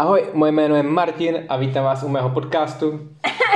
[0.00, 3.00] Ahoj, moje jméno je Martin a vítám vás u mého podcastu.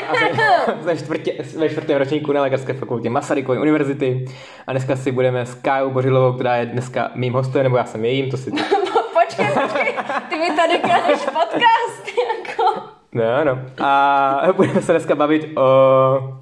[0.08, 0.36] A jsem,
[0.82, 4.24] jsem čtvrtě, ve čtvrtém ročníku na Lékařské fakultě Masarykovy univerzity.
[4.66, 8.04] A dneska si budeme s Kájou Bořilovou, která je dneska mým hostem, nebo já jsem
[8.04, 8.50] jejím, to si...
[9.22, 9.94] počkej, počkej,
[10.28, 12.80] ty mi tady kradeš podcast, jako.
[13.12, 13.58] No, no.
[13.86, 16.38] A budeme se dneska bavit o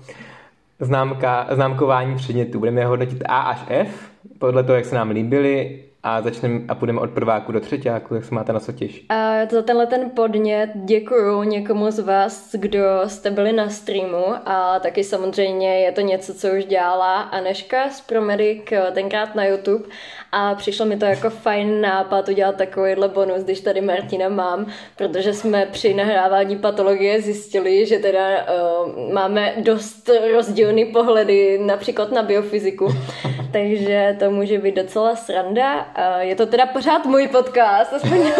[0.81, 2.59] známka, známkování předmětů.
[2.59, 6.75] Budeme je hodnotit A až F, podle toho, jak se nám líbily a začneme a
[6.75, 9.05] půjdeme od prváku do třetíku, jak se máte na co těž.
[9.09, 14.79] A za tenhle ten podnět děkuju někomu z vás, kdo jste byli na streamu a
[14.79, 18.63] taky samozřejmě je to něco, co už dělala Aneška z Promedic
[18.93, 19.85] tenkrát na YouTube
[20.33, 25.33] a přišlo mi to jako fajn nápad udělat takovýhle bonus, když tady Martina mám, protože
[25.33, 32.89] jsme při nahrávání patologie zjistili, že teda uh, máme dost rozdílný pohledy například na biofyziku,
[33.53, 35.77] takže to může být docela sranda.
[35.77, 38.19] Uh, je to teda pořád můj podcast, aspoň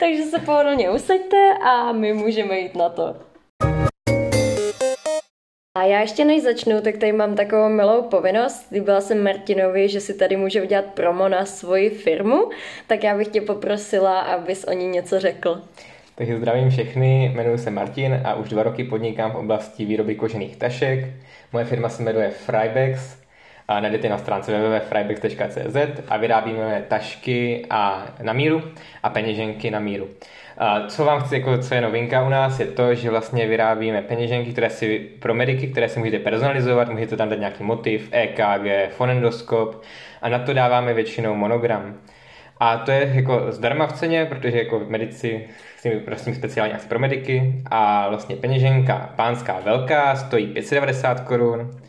[0.00, 3.27] takže se pohodlně usaďte a my můžeme jít na to.
[5.78, 8.70] A já ještě než začnu, tak tady mám takovou milou povinnost.
[8.72, 12.50] Líbila jsem Martinovi, že si tady může udělat promo na svoji firmu,
[12.86, 15.62] tak já bych tě poprosila, abys o ní něco řekl.
[16.14, 20.56] Takže zdravím všechny, jmenuji se Martin a už dva roky podnikám v oblasti výroby kožených
[20.56, 21.06] tašek.
[21.52, 23.17] Moje firma se jmenuje Frybex
[23.80, 25.76] najdete na stránce www.frybex.cz
[26.08, 28.62] a vyrábíme tašky a na míru
[29.02, 30.08] a peněženky na míru.
[30.58, 34.02] A co vám chci, jako, co je novinka u nás, je to, že vlastně vyrábíme
[34.02, 38.90] peněženky, které si pro mediky, které si můžete personalizovat, můžete tam dát nějaký motiv, EKG,
[38.90, 39.82] fonendoskop
[40.22, 41.94] a na to dáváme většinou monogram.
[42.60, 46.98] A to je jako zdarma v ceně, protože jako medici si prosím speciální akce pro
[46.98, 51.80] mediky a vlastně peněženka pánská velká stojí 590 korun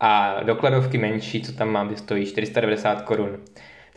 [0.00, 3.38] a dokladovky menší, co tam mám, stojí 490 korun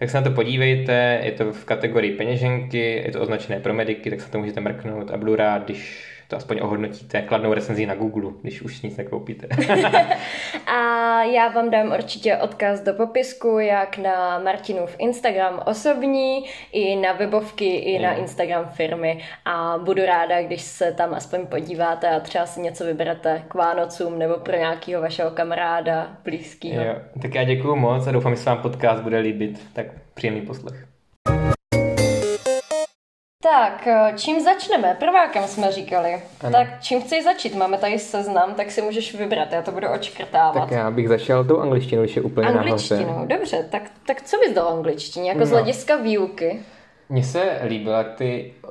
[0.04, 4.10] tak se na to podívejte, je to v kategorii peněženky, je to označené pro mediky,
[4.10, 7.96] tak se to můžete mrknout a budu rád, když to aspoň ohodnotíte kladnou recenzi na
[7.96, 9.48] Google, když už nic nekoupíte.
[10.68, 17.14] a já vám dám určitě odkaz do popisku, jak na Martinův Instagram osobní, i na
[17.14, 22.46] webovky, i na Instagram firmy a budu ráda, když se tam aspoň podíváte a třeba
[22.46, 26.96] si něco vyberete k Vánocům nebo pro nějakého vašeho kamaráda blízkého.
[27.22, 29.60] Tak já děkuji moc a doufám, že se vám podcast bude líbit.
[29.74, 30.93] Tak příjemný poslech.
[33.44, 34.96] Tak, eh, čím začneme?
[35.00, 36.22] Prvákem jsme říkali.
[36.42, 36.52] Ano.
[36.52, 37.56] Tak čím chceš začít?
[37.56, 40.64] Máme tady seznam, tak si můžeš vybrat, já to budu očkrtávat.
[40.64, 43.28] Tak já bych začal tou angličtinou, když je úplně Angličtinou, nahoře.
[43.28, 43.66] dobře.
[43.70, 45.46] Tak, tak co bys dal angličtině, jako no.
[45.46, 46.60] z hlediska výuky?
[47.10, 48.70] Mně se líbila ty uh,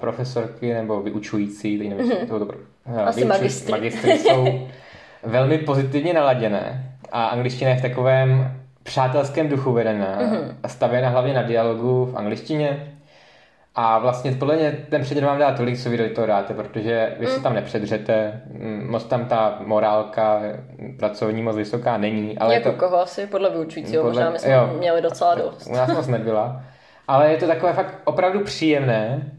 [0.00, 2.28] profesorky nebo vyučující, teď nevím, mm-hmm.
[2.28, 3.72] to, uh, Asi magistry.
[3.72, 4.68] magistry jsou
[5.22, 10.54] velmi pozitivně naladěné a angličtina je v takovém přátelském duchu vedená mm-hmm.
[10.62, 12.94] a stavěna hlavně na dialogu v angličtině
[13.80, 17.16] a vlastně podle mě ten předmět vám dá tolik, co vy do toho dáte, protože
[17.18, 17.42] vy se mm.
[17.42, 20.40] tam nepředřete, mm, moc tam ta morálka
[20.98, 22.38] pracovní moc vysoká není.
[22.38, 23.26] Ale jako to, koho asi?
[23.26, 25.66] Podle vyučujícího, podle, možná my jsme jo, měli docela dost.
[25.66, 26.62] U nás moc nebyla.
[27.08, 29.32] Ale je to takové fakt opravdu příjemné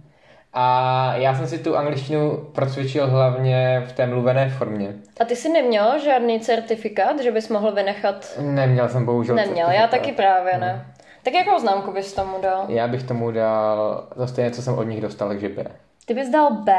[0.54, 4.94] a já jsem si tu angličtinu procvičil hlavně v té mluvené formě.
[5.22, 8.38] A ty jsi neměl žádný certifikát, že bys mohl vynechat?
[8.42, 9.82] Neměl jsem bohužel Neměl, certifikát.
[9.82, 10.72] já taky právě ne.
[10.72, 10.99] Hmm.
[11.24, 12.66] Tak jakou známku bys tomu dal?
[12.68, 15.66] Já bych tomu dal to stejně, co jsem od nich dostal, takže B.
[16.06, 16.74] Ty bys dal B.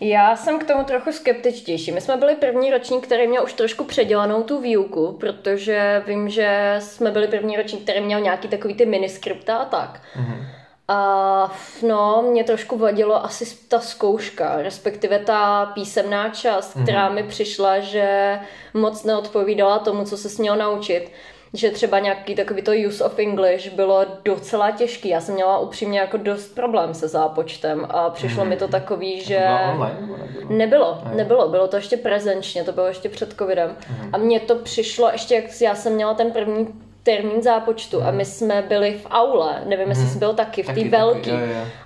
[0.00, 1.92] Já jsem k tomu trochu skeptičtější.
[1.92, 6.76] My jsme byli první ročník, který měl už trošku předělanou tu výuku, protože vím, že
[6.78, 10.00] jsme byli první ročník, který měl nějaký takový ty miniskripta a tak.
[10.16, 10.44] Mm-hmm.
[10.88, 11.52] A
[11.88, 16.82] no, mě trošku vadilo asi ta zkouška, respektive ta písemná část, mm-hmm.
[16.82, 18.38] která mi přišla, že
[18.74, 21.12] moc neodpovídala tomu, co se směl naučit
[21.54, 25.08] že třeba nějaký takový to use of English bylo docela těžký.
[25.08, 28.50] Já jsem měla upřímně jako dost problém se zápočtem a přišlo mm.
[28.50, 28.72] mi to mhm.
[28.72, 29.38] takový, že...
[29.38, 30.48] To online, nebo nebylo?
[30.48, 33.76] Nebylo, nebylo, bylo to ještě prezenčně, to bylo ještě před covidem.
[33.90, 34.10] Mm.
[34.12, 36.68] A mně to přišlo ještě, jak já jsem měla ten první
[37.02, 38.06] termín zápočtu mm.
[38.06, 41.32] a my jsme byli v aule, nevím, jestli jsi byl taky, v té velký.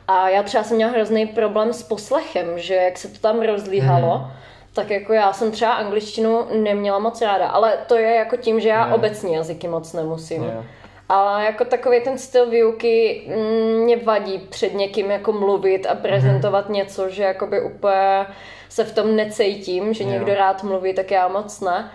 [0.09, 4.19] A já třeba jsem měla hrozný problém s poslechem, že jak se to tam rozlíhalo,
[4.19, 4.45] mm
[4.75, 8.69] tak jako já jsem třeba angličtinu neměla moc ráda, ale to je jako tím, že
[8.69, 8.95] já yeah.
[8.95, 10.43] obecně jazyky moc nemusím.
[10.43, 10.65] Yeah.
[11.09, 16.69] A jako takový ten styl výuky mm, mě vadí před někým jako mluvit a prezentovat
[16.69, 16.73] mm-hmm.
[16.73, 18.27] něco, že jakoby úplně
[18.69, 20.13] se v tom necítím, že yeah.
[20.13, 21.91] někdo rád mluví, tak já moc ne.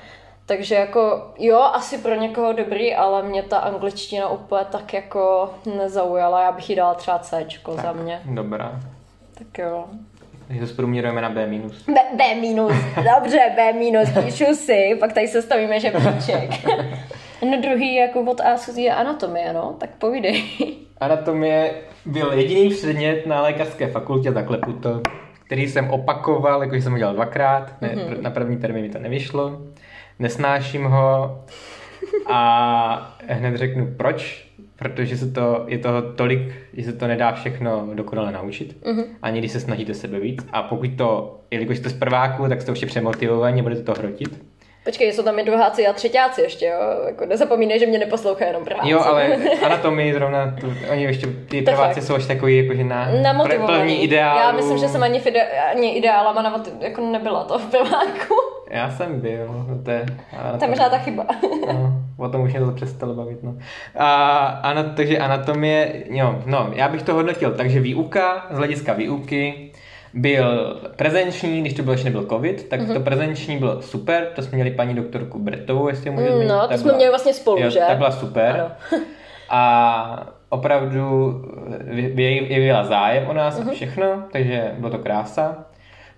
[0.46, 6.44] Takže jako jo, asi pro někoho dobrý, ale mě ta angličtina úplně tak jako nezaujala.
[6.44, 7.46] Já bych jí dala třeba C
[7.81, 8.22] za mě.
[8.26, 8.80] Dobrá.
[9.38, 9.86] Tak jo.
[10.50, 11.86] Takže to zprůměrujeme na B minus.
[11.86, 16.50] B, B minus, dobře, B minus, píšu si, pak tady se stavíme, že píček.
[17.51, 20.44] No druhý jako od A je anatomie, no, tak povídej.
[20.98, 21.74] Anatomie
[22.06, 25.01] byl jediný předmět na lékařské fakultě, takhle to,
[25.46, 28.22] který jsem opakoval, jakože jsem ho dělal dvakrát, ne, mm-hmm.
[28.22, 29.62] na první termín mi to nevyšlo,
[30.19, 31.44] nesnáším ho
[32.28, 34.49] a hned řeknu proč,
[34.80, 39.04] protože se to, je toho tolik, že se to nedá všechno dokonale naučit, mm-hmm.
[39.22, 40.46] ani když se snažíte sebe víc.
[40.52, 44.40] A pokud to, jelikož to z prváku, tak jste už přemotivovaní, budete to hrotit.
[44.84, 46.80] Počkej, jsou tam i druháci a třetíáci ještě, jo?
[47.06, 48.90] Jako nezapomínej, že mě neposlouchá jenom prváci.
[48.90, 52.04] Jo, ale anatomii zrovna, tu, oni ještě, ty to prváci fakt.
[52.04, 53.08] jsou už takový, jakože na
[53.66, 54.38] plní ideál.
[54.38, 58.36] Já myslím, že jsem ani, fide, ani ideálama na, jako nebyla to v prváku.
[58.70, 60.06] Já jsem byl, to je...
[60.60, 61.26] Tam možná ta chyba.
[61.74, 63.56] no, o tom už mě to přestalo bavit, no.
[63.95, 69.71] A, ano, takže anatomie, jo, no, já bych to hodnotil, takže výuka, z hlediska výuky,
[70.13, 72.94] byl prezenční, když to bylo, ještě nebyl covid, tak mm-hmm.
[72.94, 76.48] to prezenční bylo super, to jsme měli paní doktorku Bretovou, jestli můžu zmínit.
[76.48, 77.80] No, to jsme byla, měli vlastně spolu, jo, že?
[77.80, 78.56] Ta byla super.
[78.60, 78.71] Ano.
[79.50, 81.33] a opravdu
[82.13, 83.69] vyjevila zájem o nás mm-hmm.
[83.69, 85.66] a všechno, takže bylo to krása.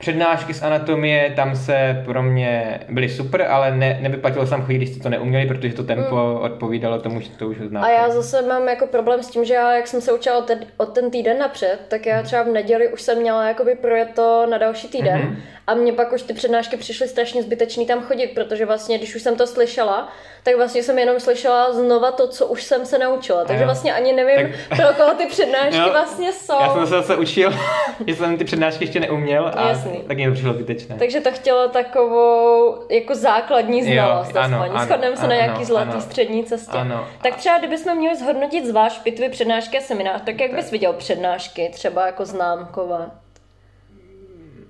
[0.01, 4.89] Přednášky z anatomie tam se pro mě byly super, ale ne, nevyplatilo jsem chodit, když
[4.89, 6.41] jste to neuměli, protože to tempo mm.
[6.41, 7.87] odpovídalo tomu, že to už znáte.
[7.87, 10.45] A já zase mám jako problém s tím, že já, jak jsem se učila od
[10.45, 14.09] ten, od ten týden napřed, tak já třeba v neděli už jsem měla jakoby projet
[14.15, 15.21] to na další týden.
[15.21, 15.35] Mm-hmm.
[15.67, 19.21] A mně pak už ty přednášky přišly strašně zbytečný tam chodit, protože vlastně, když už
[19.21, 20.13] jsem to slyšela,
[20.43, 23.45] tak vlastně jsem jenom slyšela znova to, co už jsem se naučila.
[23.45, 24.77] Takže vlastně ani nevím, tak...
[24.77, 25.89] pro koho ty přednášky jo.
[25.91, 26.61] vlastně jsou.
[26.61, 27.53] Já jsem se zase učil,
[28.07, 30.03] že jsem ty přednášky ještě neuměl a Jasný.
[30.07, 30.95] tak mi to přišlo zbytečné.
[30.99, 34.35] Takže to chtělo takovou jako základní znalost.
[34.35, 36.77] Jo, ano, ano, Shodneme se ano, na nějaký zlatý ano, střední cestě.
[36.77, 37.07] Ano.
[37.23, 40.59] Tak třeba kdybychom měli zhodnotit zvlášť pitvy, přednášky a seminář, tak jak tak.
[40.59, 43.11] bys viděl přednášky, třeba jako známkové?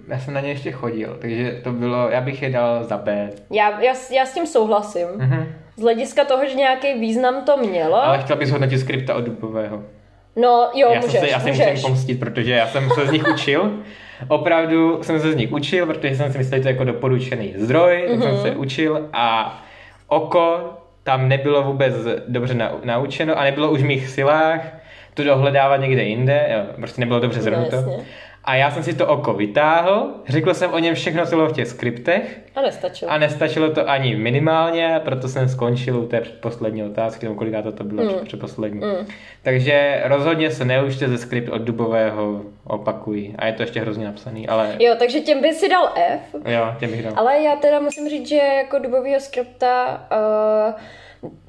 [0.07, 3.29] Já jsem na ně ještě chodil, takže to bylo, já bych je dal za B.
[3.51, 5.07] Já, já, já s tím souhlasím.
[5.07, 5.45] Mm-hmm.
[5.77, 8.03] Z hlediska toho, že nějaký význam to mělo.
[8.03, 9.83] Ale chtěl bys hodnotit skripta od Dubového.
[10.35, 11.67] No jo, já můžeš, se, já se můžeš.
[11.71, 13.71] musím pomstit, protože já jsem se z nich učil.
[14.27, 17.53] Opravdu jsem se z nich učil, protože jsem si myslel, že to je jako doporučený
[17.57, 18.11] zdroj, mm-hmm.
[18.11, 18.41] tak jsem mhm.
[18.41, 19.57] se učil a
[20.07, 21.93] oko tam nebylo vůbec
[22.27, 24.61] dobře naučeno a nebylo už v mých silách
[25.13, 27.81] to dohledávat někde jinde, jo, prostě nebylo dobře zhrnuto.
[27.81, 27.99] No,
[28.43, 31.53] a já jsem si to oko vytáhl, řekl jsem o něm všechno, co bylo v
[31.53, 32.41] těch skriptech.
[32.55, 33.11] A nestačilo.
[33.11, 37.71] A nestačilo to ani minimálně, proto jsem skončil u té předposlední otázky, nebo koliká to,
[37.71, 38.25] to bylo mm.
[38.25, 38.79] předposlední.
[38.79, 39.07] Mm.
[39.43, 43.35] Takže rozhodně se neučte ze skript od Dubového, opakují.
[43.37, 44.75] A je to ještě hrozně napsaný, ale...
[44.79, 46.35] Jo, takže těm by si dal F.
[46.45, 47.13] Jo, těm bych dal.
[47.15, 50.07] Ale já teda musím říct, že jako Dubového skripta...
[50.67, 50.81] Uh,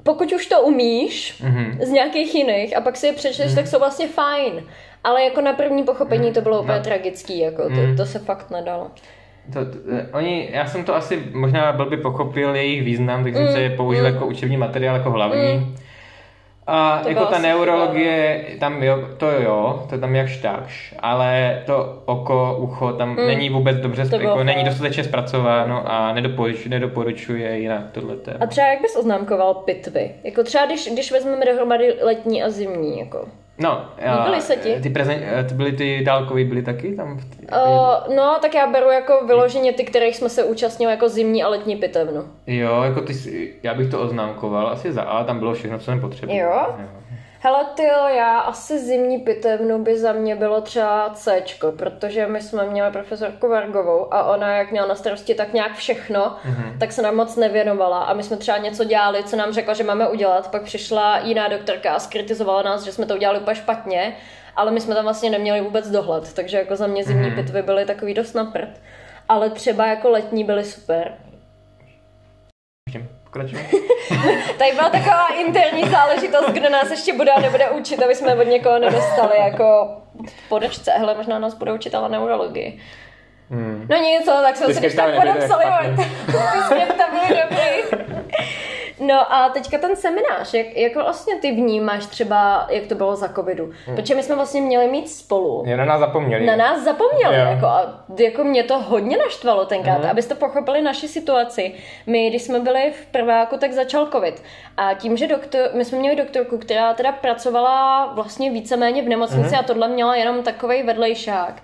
[0.03, 1.85] pokud už to umíš mm-hmm.
[1.85, 3.55] z nějakých jiných a pak si je přečteš, mm-hmm.
[3.55, 4.63] tak jsou vlastně fajn.
[5.03, 6.83] Ale jako na první pochopení to bylo úplně no.
[6.83, 7.97] tragický, jako to, mm.
[7.97, 8.87] to se fakt nedalo.
[9.53, 9.77] To, to,
[10.13, 13.51] oni, já jsem to asi možná blbě pochopil jejich význam, tak jsem mm.
[13.51, 14.13] se je použil mm.
[14.13, 15.53] jako učební materiál, jako hlavní.
[15.53, 15.75] Mm.
[16.67, 22.01] A to jako ta neurologie, tam jo, to jo, to tam jakž takž, ale to
[22.05, 23.27] oko, ucho tam mm.
[23.27, 28.37] není vůbec dobře, to jako, není dostatečně zpracováno a nedoporučuje, nedoporučuje jinak tohle téma.
[28.41, 30.11] A třeba jak bys oznámkoval pitvy?
[30.23, 33.27] Jako třeba když, když vezmeme dohromady letní a zimní, jako.
[33.57, 33.85] No,
[34.17, 34.79] Líbily se ti?
[34.81, 37.17] Ty, prezen, eh, ty byly ty dálkový, byly taky tam?
[37.17, 41.09] V tý, uh, no, tak já beru jako vyloženě ty, kterých jsme se účastnili jako
[41.09, 42.23] zimní a letní pitevnu.
[42.47, 43.13] Jo, jako ty,
[43.63, 46.39] já bych to oznámkoval asi za A, tam bylo všechno, co jsem potřeboval.
[46.39, 46.75] Jo?
[46.79, 47.02] jo.
[47.45, 47.83] Hele ty
[48.15, 51.43] já asi zimní pitevnu by za mě bylo třeba C,
[51.77, 56.21] protože my jsme měli profesorku Vargovou a ona jak měla na starosti tak nějak všechno,
[56.21, 56.77] mm-hmm.
[56.79, 59.83] tak se nám moc nevěnovala a my jsme třeba něco dělali, co nám řekla, že
[59.83, 64.15] máme udělat, pak přišla jiná doktorka a skritizovala nás, že jsme to udělali úplně špatně,
[64.55, 67.35] ale my jsme tam vlastně neměli vůbec dohled, takže jako za mě zimní mm-hmm.
[67.35, 68.81] pitvy byly takový dost na prd.
[69.29, 71.13] Ale třeba jako letní byly super.
[73.33, 73.69] Pokračujeme.
[74.57, 78.43] Tady byla taková interní záležitost, kdo nás ještě bude a nebude učit, aby jsme od
[78.43, 79.97] někoho nedostali jako
[80.49, 80.91] podačce.
[80.91, 82.81] Hele, možná nás bude učit ale neurologii.
[83.49, 83.87] Hmm.
[83.89, 85.65] No nic, tak jsme si když tak podepsali.
[86.65, 88.05] Skripta byly dobrý.
[89.05, 93.29] No a teďka ten seminář, jak, jak vlastně ty vnímáš třeba, jak to bylo za
[93.29, 93.71] covidu?
[93.85, 93.95] Hmm.
[93.95, 95.63] Protože my jsme vlastně měli mít spolu.
[95.65, 96.45] Je na nás zapomněli.
[96.45, 100.09] Na nás zapomněli, jako, a jako mě to hodně naštvalo tenkrát, hmm.
[100.09, 101.73] abyste pochopili naši situaci.
[102.07, 104.43] My, když jsme byli v prváku, tak začal covid.
[104.77, 109.49] A tím, že doktor, my jsme měli doktorku, která teda pracovala vlastně víceméně v nemocnici
[109.49, 109.59] hmm.
[109.59, 111.61] a tohle měla jenom takový vedlejšák,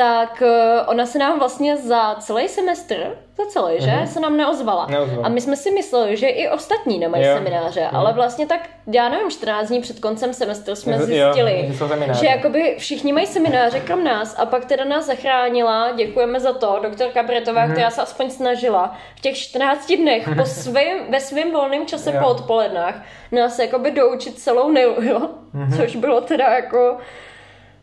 [0.00, 4.86] tak eh, ona se nám vlastně za celý semestr, za celý, že, se nám neozvala.
[4.86, 5.26] Neozvala.
[5.26, 7.34] A my jsme si mysleli, že i ostatní nemají Jo.
[7.36, 8.60] semináře, ale vlastně tak,
[8.92, 12.20] já nevím, 14 dní před koncem semestru jsme Jo, zjistili, že jsou semináře.
[12.20, 16.78] že jakoby všichni mají semináře krom nás a pak teda nás zachránila, děkujeme za to,
[16.82, 17.72] doktorka Bretová, Mhm.
[17.72, 22.20] která se aspoň snažila v těch 14 dnech po svým, ve svém volném čase Jo.
[22.22, 22.94] po odpolednách
[23.32, 25.18] nás jakoby doučit celou neuro,
[25.52, 25.76] Mhm.
[25.76, 26.96] což bylo teda jako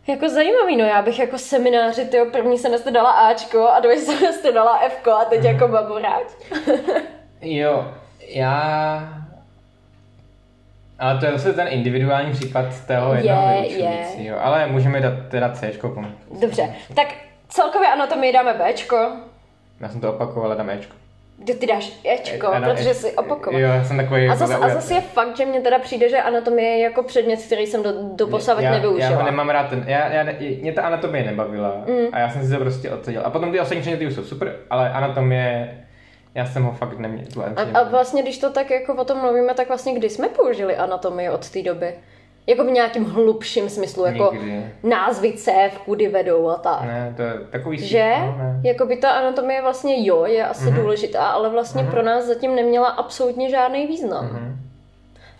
[0.07, 4.53] jako zajímavý, no já bych jako semináři, tyjo, první semestr dala Ačko a druhý semestr
[4.53, 6.27] dala Fko a teď jako baboráč.
[7.41, 7.91] Jo,
[8.27, 9.03] já...
[10.99, 13.61] Ale to je zase ten individuální případ toho Je, jednoho je.
[13.61, 14.45] vyučujícího.
[14.45, 15.71] Ale můžeme dát teda C.
[16.41, 17.07] Dobře, tak
[17.49, 19.11] celkově anatomii dáme Bčko,
[19.79, 20.95] Já jsem to opakoval, ale dám Ečko.
[21.45, 23.61] Ty, ty dáš Ečko, Já dám protože jsi opakoval.
[23.61, 26.21] Jo, já jsem takový A zase, a zase je fakt, že mně teda přijde, že
[26.21, 29.15] anatomie je jako předmět, který jsem do, do posavat já, já nevyužila.
[29.15, 32.07] ho nemám rád, ten, já, já, ne- mě ta anatomie nebavila mm.
[32.11, 33.21] a já jsem si to prostě odseděl.
[33.25, 35.77] A potom ty ostatní předměty už jsou super, ale anatomie,
[36.35, 37.25] já jsem ho fakt neměl.
[37.55, 40.75] A, a vlastně, když to tak jako o tom mluvíme, tak vlastně kdy jsme použili
[40.75, 41.93] anatomii od té doby?
[42.47, 44.65] Jako v nějakým hlubším smyslu, jako Nikdy.
[44.83, 46.81] názvy cév, kudy vedou a tak.
[46.83, 47.77] Ne, to je takový...
[47.87, 48.13] Že?
[48.19, 48.61] No, ne.
[48.63, 50.73] Jako by ta anatomie vlastně jo, je asi Mhm.
[50.73, 50.81] mm-hmm.
[50.81, 51.91] důležitá, ale vlastně mm-hmm.
[51.91, 54.25] pro nás zatím neměla absolutně žádný význam.
[54.25, 54.66] Mm-hmm.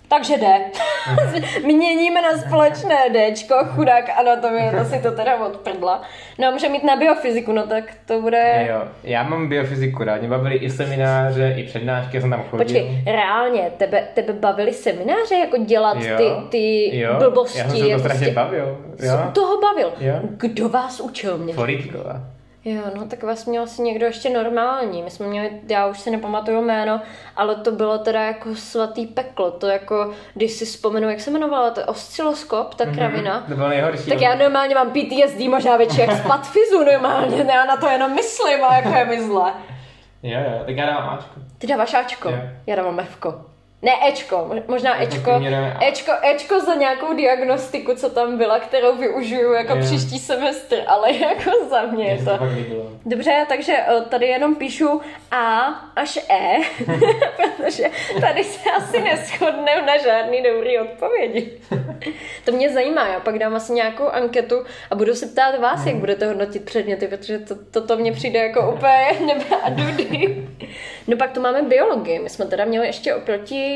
[0.08, 0.34] Takže.
[0.38, 1.42] Mhm.
[1.76, 2.98] Měníme na společné
[3.34, 6.02] Dčko, chudák anatomie, to si to teda odprdla.
[6.40, 8.66] No a může mít na biofyziku, no tak to bude...
[8.70, 12.66] Jo, já mám biofyziku rád, mě bavily i semináře, i přednášky, jsem tam chodil.
[12.66, 17.60] Počkej, reálně, tebe, tebe bavily semináře, jako dělat Jo, ty, ty jo, blbosti?
[17.60, 18.78] Já jsem se to jako strašně prostě- bavil.
[19.00, 19.94] Co Jo, toho bavil?
[20.00, 20.14] Jo.
[20.22, 21.54] Kdo vás učil mě?
[21.54, 22.22] Foríčková.
[22.66, 25.04] Jo, no tak vás měl asi někdo ještě normální.
[25.04, 27.02] My jsme měli, já už si nepamatuju jméno,
[27.36, 29.52] ale to bylo teda jako svatý peklo.
[29.52, 33.46] To jako, když si vzpomenu, jak se jmenovala, to osciloskop, ta kravina.
[33.50, 34.10] To bylo nejhorší.
[34.10, 38.16] Tak já normálně mám PTSD možná větší jak z patfizu normálně, já na to jenom
[38.16, 39.54] myslím a jako je mi zle.
[40.24, 41.40] Jo, jo, tak já dám Ačko.
[41.58, 42.38] Ty dáváš Ačko, Jo.
[42.68, 43.46] já dávám Fko.
[43.82, 45.32] Ne, Ečko, mo- možná Ečko.
[45.32, 45.86] průměrem A.
[45.86, 49.82] Ečko, Ečko za nějakou diagnostiku, co tam byla, kterou využiju jako Jo.
[49.86, 52.38] příští semestr, ale jako za mě je to.
[52.38, 52.46] to.
[53.06, 55.58] Dobře, takže eh, tady jenom píšu A
[55.96, 56.58] až E,
[57.58, 57.84] protože
[58.22, 61.52] tady se asi neschodneme na žádný dobrý odpovědi.
[62.46, 65.96] to mě zajímá, já pak dám asi nějakou anketu a budu se ptát vás, jak
[65.96, 70.48] budete hodnotit předměty, protože to, toto mně přijde jako úplně nebe a dudy.
[71.08, 73.67] No pak tu máme biologii, my jsme teda měli ještě oproti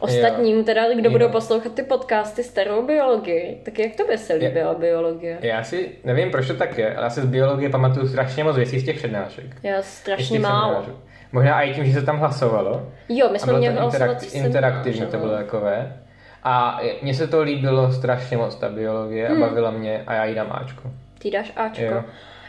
[0.00, 1.10] ostatním, teda kdo Jo.
[1.10, 5.38] budou poslouchat ty podcasty starou biologii, tak jak to by se líbila biologie?
[5.40, 8.56] Já si nevím, proč to tak je, ale já si z biologie pamatuju strašně moc
[8.56, 9.44] věcí z těch přednášek.
[9.62, 10.86] Já strašně málo.
[11.32, 12.92] Možná i tím, že se tam hlasovalo.
[13.08, 15.96] Jo, my jsme měli to interak- hlasovací interaktivní, to bylo takové.
[16.44, 19.42] A mně se to líbilo strašně moc, ta biologie, Hmm.
[19.42, 20.90] a bavila mě a já jí dám Ačko.
[21.18, 21.84] Ty dáš Ačko.
[21.84, 22.04] Jo.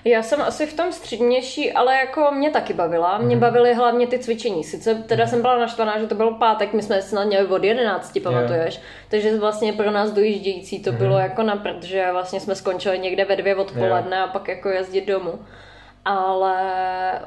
[0.07, 3.17] Já jsem asi v tom střednější, ale jako mě taky bavila.
[3.17, 3.39] Mě Mhm.
[3.41, 4.63] bavily hlavně ty cvičení.
[4.63, 8.19] Sice teda jsem byla naštvaná, že to byl pátek, my jsme snad měli od 11,
[8.23, 8.81] pamatuješ?
[9.09, 10.83] Takže vlastně pro nás dojíždějící Mhm.
[10.83, 14.47] to bylo jako na prd, že vlastně jsme skončili někde ve dvě odpoledne a pak
[14.47, 15.39] jako jezdit domů.
[16.05, 16.61] Ale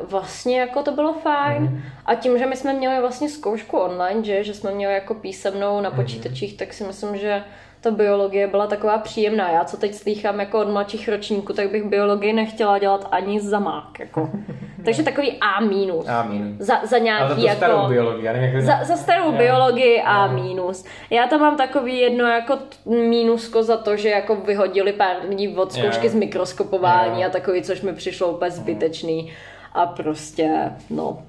[0.00, 1.62] vlastně jako to bylo fajn.
[1.62, 1.82] Mhm.
[2.06, 5.74] A tím, že my jsme měli vlastně zkoušku online, že, že jsme měli jako písemnou
[5.74, 5.84] Mhm.
[5.84, 7.42] na počítačích, tak si myslím, že
[7.80, 9.50] ta biologie byla taková příjemná.
[9.50, 13.58] Já co teď slýchám jako od mladších ročníků, tak bych biologii nechtěla dělat ani za
[13.58, 14.00] mák.
[14.00, 14.30] Jako.
[14.84, 16.08] Takže takový A minus.
[16.08, 16.56] A minus.
[16.58, 17.88] Za, za Ale nějaký za tu starou jako...
[17.88, 19.32] biologii, já nevím, jak Za, za starou Jo.
[19.32, 20.84] biologii A minus.
[21.10, 25.72] Já tam mám takový jedno jako mínusko za to, že jako vyhodili pár lidí od
[25.72, 27.26] zkoušky z mikroskopování Jo.
[27.28, 29.32] a takový, což mi přišlo úplně zbytečný.
[29.74, 31.22] A prostě, no.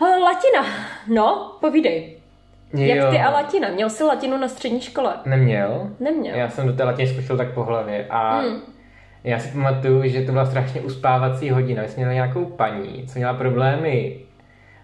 [0.00, 0.66] A Latina.
[1.08, 2.16] No, povídej.
[2.72, 3.10] Jak Jo.
[3.10, 3.68] ty a latina?
[3.68, 5.14] Měl jsi latinu na střední škole?
[5.26, 5.88] Neměl.
[6.00, 6.36] Neměl.
[6.36, 8.60] Já jsem do té latiny skočil tak po hlavě a Hmm.
[9.24, 11.82] já si pamatuju, že to byla strašně uspávací hodina.
[11.82, 14.20] My jsme měli nějakou paní, co měla problémy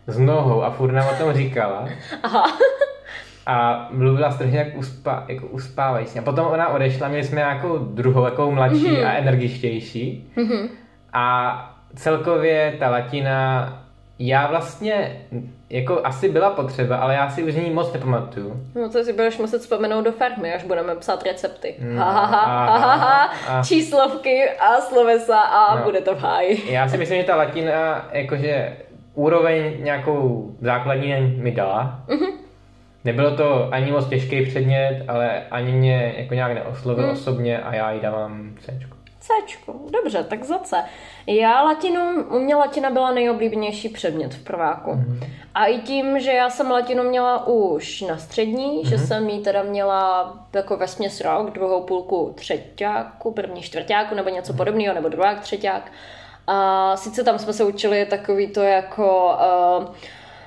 [0.06, 1.88] s nohou a furt nám o tom říkala.
[2.22, 2.44] Aha.
[3.46, 6.18] A mluvila strašně jak, uspa, jako uspávající.
[6.18, 8.94] A potom ona odešla, měli jsme nějakou druhou, takovou mladší Mhm.
[8.96, 9.06] mm-hmm.
[9.06, 10.32] a energičtější.
[10.36, 10.68] Mm-hmm.
[11.12, 13.72] A celkově ta latina,
[14.18, 15.20] já vlastně,
[15.70, 18.62] jako asi byla potřeba, ale já si už ní moc nepamatuju.
[18.74, 21.74] No to si budeš muset vzpomenout do farmy, až budeme psát recepty.
[21.80, 23.62] No, Ha, ha, ha, ha, ha, ha.
[23.62, 25.84] Číslovky a slovesa a No.
[25.84, 26.72] bude to v háji.
[26.72, 28.76] Já si myslím, že ta latina, jakože
[29.14, 32.00] úroveň nějakou základní mi dala.
[32.08, 32.32] Mm-hmm.
[33.04, 37.10] Nebylo to ani moc těžký předmět, ale ani mě jako nějak neoslovil mm.
[37.10, 38.78] osobně a já jí dávám C.
[39.20, 40.84] Cčko, dobře, tak za C.
[41.26, 44.90] Já latinu, u mě latina byla nejoblíbenější předmět v prváku.
[44.90, 45.26] Mm-hmm.
[45.54, 48.88] A i tím, že já jsem latinu měla už na střední, mm-hmm.
[48.88, 54.28] že jsem ji teda měla jako ve směs rok, druhou půlku třetíku, první čtvrtáku nebo
[54.28, 54.56] něco mm-hmm.
[54.56, 55.92] podobného, nebo druhák, třeták.
[56.46, 59.38] A sice tam jsme se učili takový to jako...
[59.78, 59.94] Uh,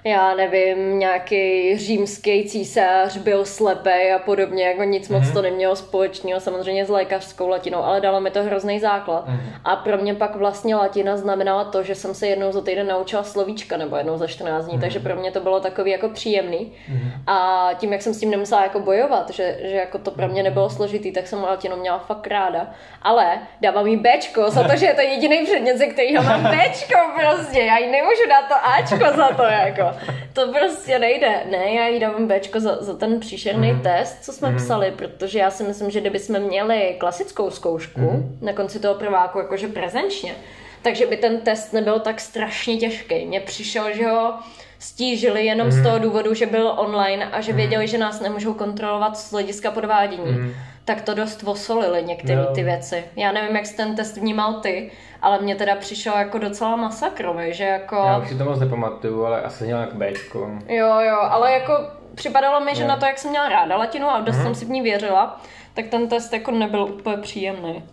[0.03, 5.13] já nevím, nějaký římský císař byl slepý a podobně, jako nic mm-hmm.
[5.13, 5.33] moc mhm.
[5.33, 9.27] to nemělo společného, samozřejmě s lékařskou latinou, ale dalo mi to hrozný základ.
[9.27, 9.39] Mm-hmm.
[9.65, 13.23] A pro mě pak vlastně latina znamenala to, že jsem se jednou za týden naučila
[13.23, 14.81] slovíčka nebo jednou za 14 dní, mm-hmm.
[14.81, 16.71] takže pro mě to bylo takový jako příjemný.
[16.91, 17.11] Mm-hmm.
[17.27, 20.43] A tím, jak jsem s tím nemusela jako bojovat, že, že jako to pro mě
[20.43, 22.67] nebylo složitý, tak jsem latinu měla fakt ráda.
[23.01, 26.99] Ale dávám jí Bčko za to, že je to jediný předmět, ze kterého mám Bčko
[27.19, 27.59] prostě.
[27.59, 29.90] Já jí nemůžu dát to Ačko za to jako.
[30.33, 31.43] To prostě nejde.
[31.51, 33.81] Ne, já jí dávám Bčko za, za ten příšerný mm.
[33.81, 34.57] test, co jsme mm.
[34.57, 38.39] psali, protože já si myslím, že kdybychom měli klasickou zkoušku mm.
[38.41, 40.35] na konci toho prváku, jakože prezenčně,
[40.81, 43.25] takže by ten test nebyl tak strašně těžký.
[43.25, 44.33] Mně přišel, že ho
[44.81, 45.71] stížili jenom mm.
[45.71, 49.71] z toho důvodu, že byl online a že věděli, že nás nemůžou kontrolovat z hlediska
[49.71, 50.31] podvádění.
[50.31, 50.53] Mm
[50.85, 53.03] tak to dost vosolili některé ty věci.
[53.15, 57.53] Já nevím, jak jsi ten test vnímal ty, ale mě teda přišel jako docela masakrový,
[57.53, 57.95] že jako...
[57.95, 60.49] Já už si to moc nepamatuju, ale asi nějak Bčko.
[60.67, 61.73] Jo, jo, ale jako
[62.15, 62.87] připadalo mi, že no.
[62.87, 64.43] na to, jak jsem měla ráda latinu a dost mm-hmm.
[64.43, 65.41] jsem si v ní věřila,
[65.73, 67.83] tak ten test jako nebyl úplně příjemný.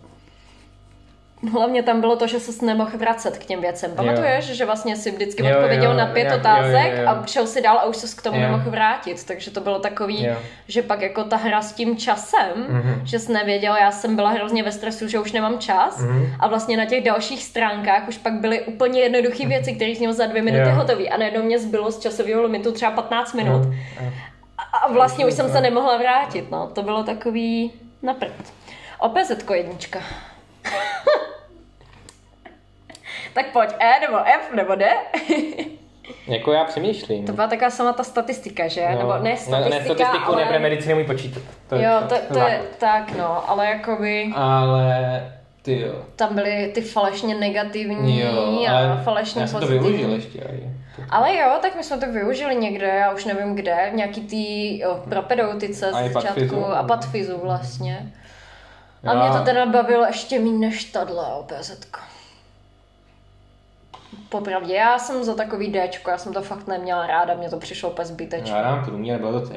[1.51, 3.91] Hlavně tam bylo to, že se nemohl vracet k těm věcem.
[3.91, 4.55] Pamatuješ, jo.
[4.55, 7.07] že vlastně si vždycky jo, odpověděl jo, na pět jo, otázek jo, jo, jo.
[7.07, 8.41] a šel si dál a už se k tomu jo.
[8.41, 9.23] nemohl vrátit.
[9.25, 10.35] Takže to bylo takový, jo.
[10.67, 13.03] že pak jako ta hra s tím časem, mm-hmm.
[13.03, 16.35] že jsi nevěděl, já jsem byla hrozně ve stresu, že už nemám čas mm-hmm.
[16.39, 19.49] a vlastně na těch dalších stránkách už pak byly úplně jednoduché mhm.
[19.49, 22.71] věci, které jsi měl za dvě minuty hotový a najednou mě zbylo z časového limitu
[22.71, 23.61] třeba 15 minut.
[23.61, 24.11] Mm-hmm.
[24.57, 26.67] A vlastně už jsem se nemohla vrátit, no.
[26.73, 27.71] To bylo takový
[28.03, 28.53] na prd.
[28.99, 29.99] OPZ jednička.
[33.33, 34.89] tak pojď E nebo F nebo D.
[36.27, 37.25] jako já přemýšlím.
[37.25, 38.87] To byla taková sama ta statistika, že?
[38.91, 40.41] No, nebo ne statistika, ne, ne statistiku ale...
[40.41, 41.43] nebude medicíny můj počítat.
[41.67, 44.31] To jo, to, to, to je tak, no, ale jakoby...
[44.35, 45.31] Ale
[45.61, 45.93] ty jo.
[46.15, 49.91] Tam byly ty falešně negativní jo, a falešně já jsem pozitivní.
[49.91, 50.39] to využil ještě.
[50.49, 50.69] Aj.
[51.09, 54.79] Ale jo, tak my jsme to využili někde, já už nevím kde, v nějaký tý
[54.79, 58.11] jo, propedeutice z začátku a patfizu vlastně.
[59.05, 61.87] A mě to teda bavilo ještě méně než tahle OPZ.
[64.29, 67.89] Popravdě, já jsem za takový D, já jsem to fakt neměla ráda, mě to přišlo
[67.89, 68.57] úplně zbytečné.
[68.57, 69.53] Já dám průměr, bylo to C.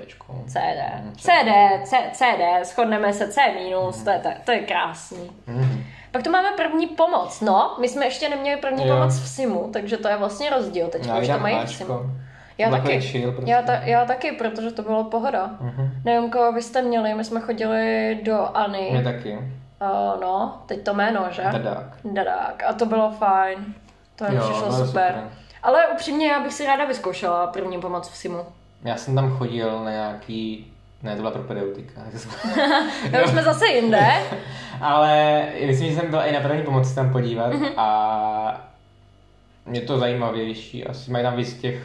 [0.47, 1.17] CD.
[1.17, 1.51] CD,
[1.85, 4.05] C, CD, shodneme se C minus, mm.
[4.05, 5.31] to, je, to, to je krásný.
[5.47, 5.85] Mm.
[6.11, 7.41] Pak tu máme první pomoc.
[7.41, 8.95] No, my jsme ještě neměli první jo.
[8.95, 10.89] pomoc v SIMu, takže to je vlastně rozdíl.
[10.89, 12.01] Teď už to mají v SIMu.
[12.59, 13.51] Já taky, chill, prostě.
[13.51, 15.51] já, ta, já taky, protože to bylo pohoda.
[15.65, 15.91] Uh-huh.
[16.05, 18.91] Nevím, koho vy jste měli, my jsme chodili do Ani.
[18.91, 19.33] Mě taky.
[19.33, 21.43] Uh, no, teď to jméno, že?
[21.53, 21.97] Dadák.
[22.05, 22.63] Dadák.
[22.67, 23.75] A to bylo fajn.
[24.27, 24.87] To mi přišlo super.
[24.87, 25.15] super.
[25.63, 28.47] Ale upřímně, já bych si ráda vyzkoušela první pomoc v SIMu.
[28.85, 32.01] Já jsem tam chodil na nějaký ne, to byla propedeutika.
[33.13, 34.07] no, už jsme zase jinde.
[34.81, 37.73] Ale myslím, že jsem byl i na první pomoci tam podívat mm-hmm.
[37.77, 38.69] a
[39.67, 40.87] mě to zajímavější.
[40.87, 41.83] Asi mají tam víc těch...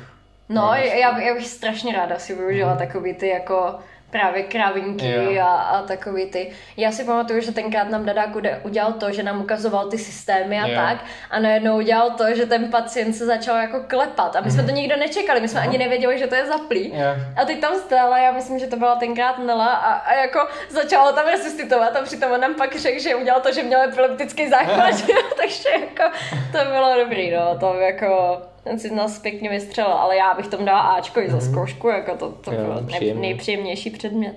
[0.50, 2.78] No, já, já bych strašně ráda si využila mm-hmm.
[2.78, 3.76] takový ty jako
[4.10, 6.52] právě krávinky a, a takový ty.
[6.78, 8.30] Já si pamatuju, že tenkrát nám Dadák
[8.64, 10.76] udělal to, že nám ukazoval ty systémy a jo.
[10.76, 10.98] tak
[11.30, 14.68] a najednou udělal to, že ten pacient se začal jako klepat a my jsme to
[14.68, 14.76] mhm.
[14.76, 16.90] nikdo nečekali, my jsme ani nevěděli, že to je zaplý.
[16.90, 17.06] Jo.
[17.36, 20.40] A teď tam stála, já myslím, že to byla tenkrát Nela a, a jako
[20.70, 24.50] začalo tam resuscitovat a přitom on nám pak řekl, že udělal to, že měl epileptický
[24.50, 24.94] záchvat,
[25.38, 26.18] takže jako
[26.52, 30.66] to bylo dobrý, no, to jako ten si nás pěkně vystřelil, ale já bych tomu
[30.66, 31.46] dala Ačko i za mhm.
[31.46, 33.22] zkoušku, jako to, to jo, byl příjemný.
[33.22, 34.36] nejpříjemnější předmět.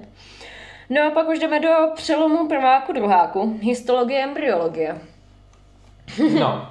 [0.91, 3.59] No a pak už jdeme do přelomu prváku, druháku.
[3.63, 4.99] Histologie, embryologie.
[6.41, 6.69] no.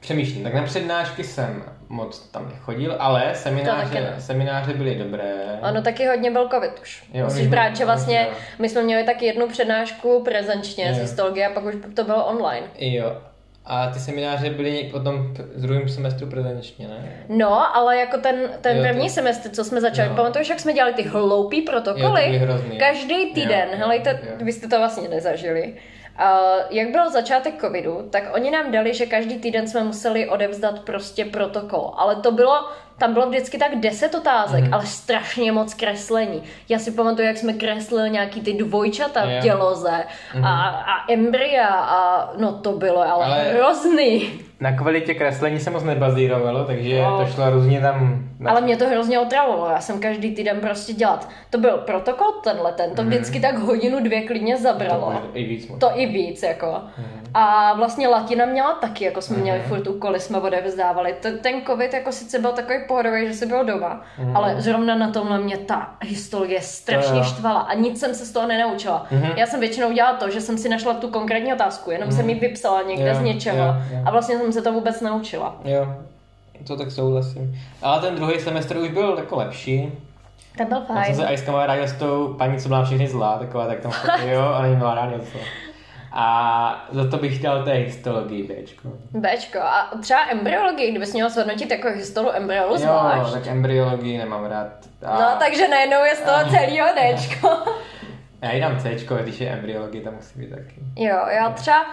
[0.00, 5.58] Přemýšlím, tak na přednášky jsem moc tam nechodil, ale semináře, semináře byly dobré.
[5.62, 7.04] Ano, taky hodně byl covid už.
[7.14, 10.94] Jo, Musíš brát, že vlastně my jsme měli taky jednu přednášku prezenčně jo.
[10.94, 12.66] z histologie a pak už to bylo online.
[12.78, 13.16] Jo,
[13.66, 17.24] a ty semináře byly potom z druhém semestru prezenčně, ne?
[17.28, 19.14] No, ale jako ten, ten jo, první to...
[19.14, 20.16] semestr, co jsme začali, no.
[20.16, 22.34] pamatuješ, jak jsme dělali ty hloupý protokoly?
[22.34, 22.78] Jo, hrozný.
[22.78, 24.32] Každý týden, jo, helejte, jo.
[24.40, 25.74] vy jste to vlastně nezažili.
[26.20, 30.80] Uh, jak byl začátek covidu, tak oni nám dali, že každý týden jsme museli odevzdat
[30.80, 31.92] prostě protokol.
[31.96, 34.74] Ale to bylo, tam bylo vždycky tak deset otázek, mm.
[34.74, 36.42] ale strašně moc kreslení.
[36.68, 40.04] Já si pamatuju, jak jsme kreslili nějaký ty dvojčata v těloze
[40.34, 40.44] mm.
[40.44, 44.30] a, a embrya a no to bylo ale, ale hrozný.
[44.60, 47.18] na kvalitě kreslení se moc nebazírovalo, takže no.
[47.18, 48.24] to šlo různě tam...
[48.38, 48.50] Na...
[48.50, 51.28] Ale mě to hrozně otravovalo, já jsem každý týden prostě dělat.
[51.50, 53.08] To byl protokol tenhle, ten to mm.
[53.08, 55.12] vždycky tak hodinu, dvě klidně zabralo.
[55.12, 55.68] To i víc.
[55.68, 55.88] Možná.
[55.88, 56.80] To i víc, jako.
[56.98, 57.04] Mm.
[57.34, 59.42] A vlastně latina měla taky, jako jsme mm.
[59.42, 61.14] měli furt úkoly, jsme odevzdávali.
[61.20, 64.36] Ten covid jako sice byl takový pohodový, že se byl doma, mm.
[64.36, 68.46] ale zrovna na tomhle mě ta histologie strašně štvala a nic jsem se z toho
[68.46, 69.06] nenaučila.
[69.10, 69.22] Mm.
[69.36, 72.16] Já jsem většinou dělala to, že jsem si našla tu konkrétní otázku, jenom mm.
[72.16, 74.06] jsem ji vypsala někde yeah, z něčeho yeah, yeah.
[74.06, 75.56] a vlastně jsem se to vůbec naučila.
[75.64, 75.94] Jo,
[76.66, 77.58] to tak souhlasím.
[77.82, 79.92] Ale ten druhý semestr už byl jako lepší.
[80.58, 80.98] To byl fajn.
[80.98, 83.80] Já jsem se i s kamarádem s tou paní, co byla všechny zlá, taková, tak
[83.80, 83.92] tam
[84.26, 85.38] jo, ale měla rád něco.
[86.18, 88.88] A za to bych chtěl té histologii Bčko.
[89.10, 89.58] Bčko.
[89.60, 93.28] A třeba embryologii, kdybys měl shodnotit jako histolu embryolu zvlášť.
[93.28, 94.68] Jo, tak embryologii nemám rád.
[95.02, 95.20] A...
[95.20, 97.48] No, takže najednou je z toho celého Dčko.
[98.42, 100.74] Já jí dám Cčko, když je embryologie, tam musí být taky.
[100.96, 101.86] Jo, já třeba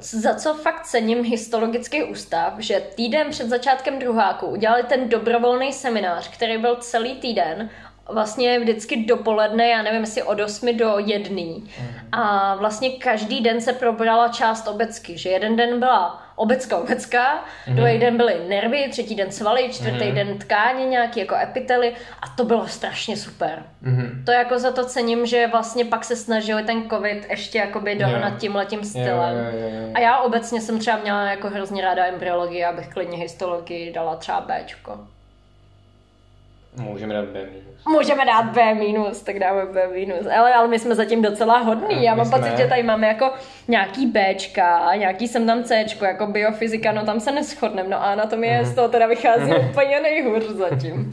[0.00, 6.28] za co fakt cením histologický ústav, že týden před začátkem druháku udělali ten dobrovolný seminář,
[6.28, 7.70] který byl celý týden
[8.12, 11.36] vlastně vždycky dopoledne, já nevím, jestli od 8 do 1.
[11.36, 11.68] Mm.
[12.12, 17.76] A vlastně každý den se probrala část obecky, že jeden den byla obecka, obecka, mm.
[17.76, 20.14] druhý den byly nervy, třetí den svaly, čtvrtý mm.
[20.14, 23.62] den tkáně nějaký jako epitely a to bylo strašně super.
[23.82, 24.22] Mm.
[24.26, 28.38] To jako za to cením, že vlastně pak se snažili ten covid ještě jakoby dohnat
[28.38, 29.36] tím letím stylem.
[29.36, 29.90] Jo, jo, jo, jo.
[29.94, 34.40] A já obecně jsem třeba měla jako hrozně ráda embryologii, abych klidně histologii dala třeba
[34.40, 34.98] Bčko.
[36.76, 37.84] Můžeme dát B minus.
[37.88, 40.26] Můžeme dát B minus, tak dáme B minus.
[40.36, 42.04] Ale, ale my jsme zatím docela hodní.
[42.04, 42.38] Já mám jsme...
[42.38, 43.30] pocit, že tady máme jako
[43.68, 47.88] nějaký Bčka, nějaký jsem tam Cčko, jako biofyzika, no tam se neschodneme.
[47.88, 48.64] No a anatomie mm.
[48.64, 49.70] z toho teda vychází mm.
[49.70, 51.10] úplně nejhůř zatím.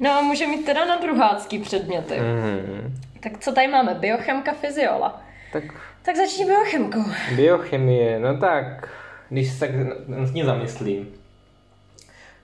[0.00, 2.14] No a můžeme mít teda na druhácký předměty.
[2.20, 2.94] Mm.
[3.20, 3.94] Tak co tady máme?
[3.94, 5.22] Biochemka, fyziola.
[5.52, 5.64] Tak,
[6.02, 7.04] tak začni biochemkou.
[7.36, 8.88] Biochemie, no tak,
[9.28, 9.70] když se tak
[10.24, 11.08] s ní zamyslím,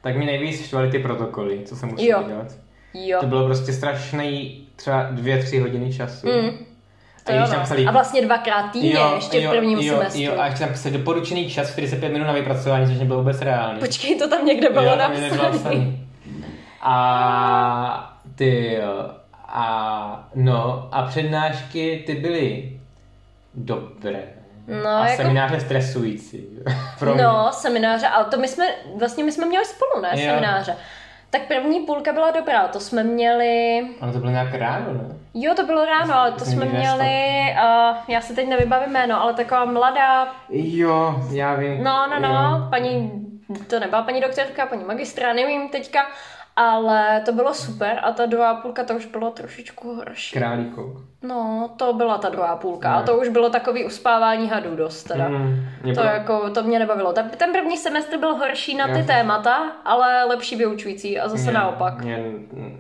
[0.06, 2.46] tak mi nejvíc štvaly ty protokoly, co jsem musel dělat.
[2.94, 3.20] Jo.
[3.20, 6.26] To bylo prostě strašný třeba dvě, tři hodiny času.
[6.26, 6.50] Mm.
[7.24, 7.60] To a, jo, no.
[7.62, 7.86] psali...
[7.86, 10.22] a vlastně dvakrát týdně, jo, ještě jo, v prvním jo, semestru.
[10.22, 13.80] Jo, a ještě tam psali doporučený čas 45 minut na vypracování, což nebylo vůbec reálný.
[13.80, 15.98] Počkej, to tam někde bylo jo, napsané.
[16.80, 18.78] A ty
[19.48, 22.72] a no a přednášky ty byly
[23.54, 24.22] dobré.
[24.66, 25.22] No, a jako...
[25.22, 26.46] semináře stresující.
[26.98, 27.22] Pro mě.
[27.22, 28.64] No, semináře, ale to my jsme,
[28.98, 30.31] vlastně my jsme měli spolu, ne, jo.
[30.31, 30.76] semináře.
[31.31, 33.83] Tak první půlka byla dobrá, to jsme měli...
[34.00, 35.16] Ale to bylo nějak ráno, ne?
[35.35, 39.35] Jo, to bylo ráno, ale to, jsme měli, uh, já si teď nevybavím jméno, ale
[39.35, 40.29] taková mladá...
[40.50, 41.85] Jo, já vím.
[41.85, 42.66] No, no, no, jo.
[42.70, 43.12] paní,
[43.66, 46.07] to nebyla paní doktorka, paní magistra, nevím teďka,
[46.56, 50.38] ale to bylo super a ta druhá půlka to už bylo trošičku horší.
[50.38, 50.96] Králíkou.
[51.22, 52.94] No, to byla ta druhá půlka.
[52.94, 55.28] A to už bylo takový uspávání hadů dost teda.
[55.28, 55.64] Mm,
[55.94, 57.12] to, jako, to mě nebavilo.
[57.12, 59.04] Ten první semestr byl horší na ty já.
[59.04, 62.02] témata, ale lepší vyučující a zase mě, naopak.
[62.02, 62.24] Mě,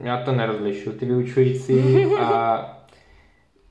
[0.00, 2.64] já to nerozlišu, ty vyučující a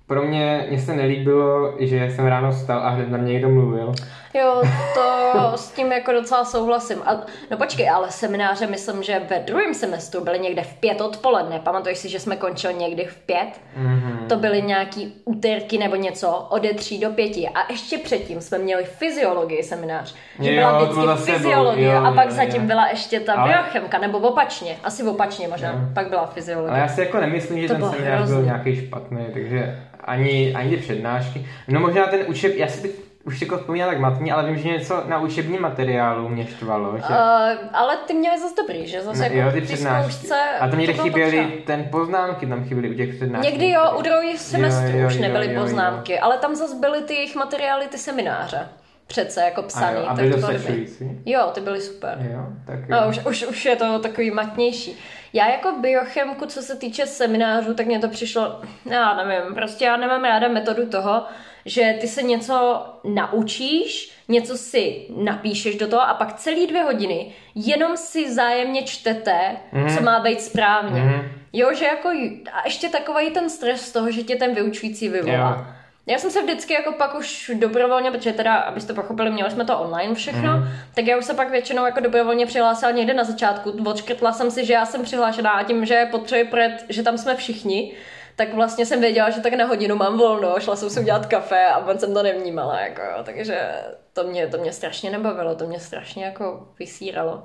[0.07, 3.93] pro mě, mě se nelíbilo, že jsem ráno vstal a hned na mě někdo mluvil.
[4.39, 4.61] Jo,
[4.93, 7.01] to s tím jako docela souhlasím.
[7.05, 7.21] A,
[7.51, 11.59] no počkej, ale semináře myslím, že ve druhém semestru byly někde v pět odpoledne.
[11.59, 13.49] Pamatuješ si, že jsme končili někdy v pět?
[13.77, 14.27] Mm-hmm.
[14.27, 17.49] To byly nějaký úterky nebo něco ode tří do pěti.
[17.49, 20.15] A ještě předtím jsme měli fyziologii seminář.
[20.39, 22.67] Že jo, byla vždycky fyziologie jo, a pak jo, zatím jo.
[22.67, 23.53] byla ještě ta ale...
[23.53, 24.77] biochemka, nebo opačně.
[24.83, 25.69] Asi opačně možná.
[25.69, 25.77] Jo.
[25.93, 26.71] Pak byla fyziologie.
[26.71, 28.35] Ale já si jako nemyslím, že to ten seminář hrozný.
[28.35, 31.47] byl nějaký špatný, takže ani, ani ty přednášky.
[31.67, 34.69] No možná ten učeb, já si teď už jako vzpomínala tak matný, ale vím, že
[34.69, 36.97] něco na učební materiálu mě štvalo.
[36.97, 37.03] Že...
[37.03, 40.11] Uh, ale ty měli zase dobrý, že zase no, jako jo, ty přednášky.
[40.11, 43.51] Zkoušce, a tam někde chyběly ten poznámky, tam chyběly u těch přednášek.
[43.51, 46.19] Někdy jo, u druhých semestrů už nebyly jo, jo, poznámky, jo.
[46.21, 48.67] ale tam zase byly ty jejich materiály, ty semináře
[49.07, 49.97] přece jako psaný.
[49.97, 51.21] A, jo, a byly dostačující?
[51.25, 52.17] Jo, ty byly super.
[52.31, 52.85] Jo, tak jo.
[52.89, 54.99] No, už, už, už je to takový matnější.
[55.33, 59.97] Já jako biochemku, co se týče seminářů, tak mě to přišlo, já nevím, prostě já
[59.97, 61.23] nemám ráda metodu toho,
[61.65, 67.31] že ty se něco naučíš, něco si napíšeš do toho a pak celý dvě hodiny
[67.55, 69.97] jenom si zájemně čtete, mm.
[69.97, 71.01] co má být správně.
[71.01, 71.21] Mm.
[71.53, 72.09] Jo, že jako
[72.53, 75.65] a ještě takový ten stres z toho, že tě ten vyučující vyvolá.
[75.67, 75.75] Jo.
[76.07, 79.79] Já jsem se vždycky jako pak už dobrovolně, protože teda, abyste pochopili, měli jsme to
[79.79, 80.67] online všechno, mm.
[80.93, 83.73] tak já už se pak většinou jako dobrovolně přihlásila někde na začátku.
[83.85, 87.35] Odškrtla jsem si, že já jsem přihlášená a tím, že potřebuji projet, že tam jsme
[87.35, 87.93] všichni,
[88.35, 91.65] tak vlastně jsem věděla, že tak na hodinu mám volno, šla jsem si udělat kafe
[91.65, 93.71] a on jsem to nevnímala, jako jo, takže
[94.13, 97.43] to mě, to mě strašně nebavilo, to mě strašně jako vysíralo.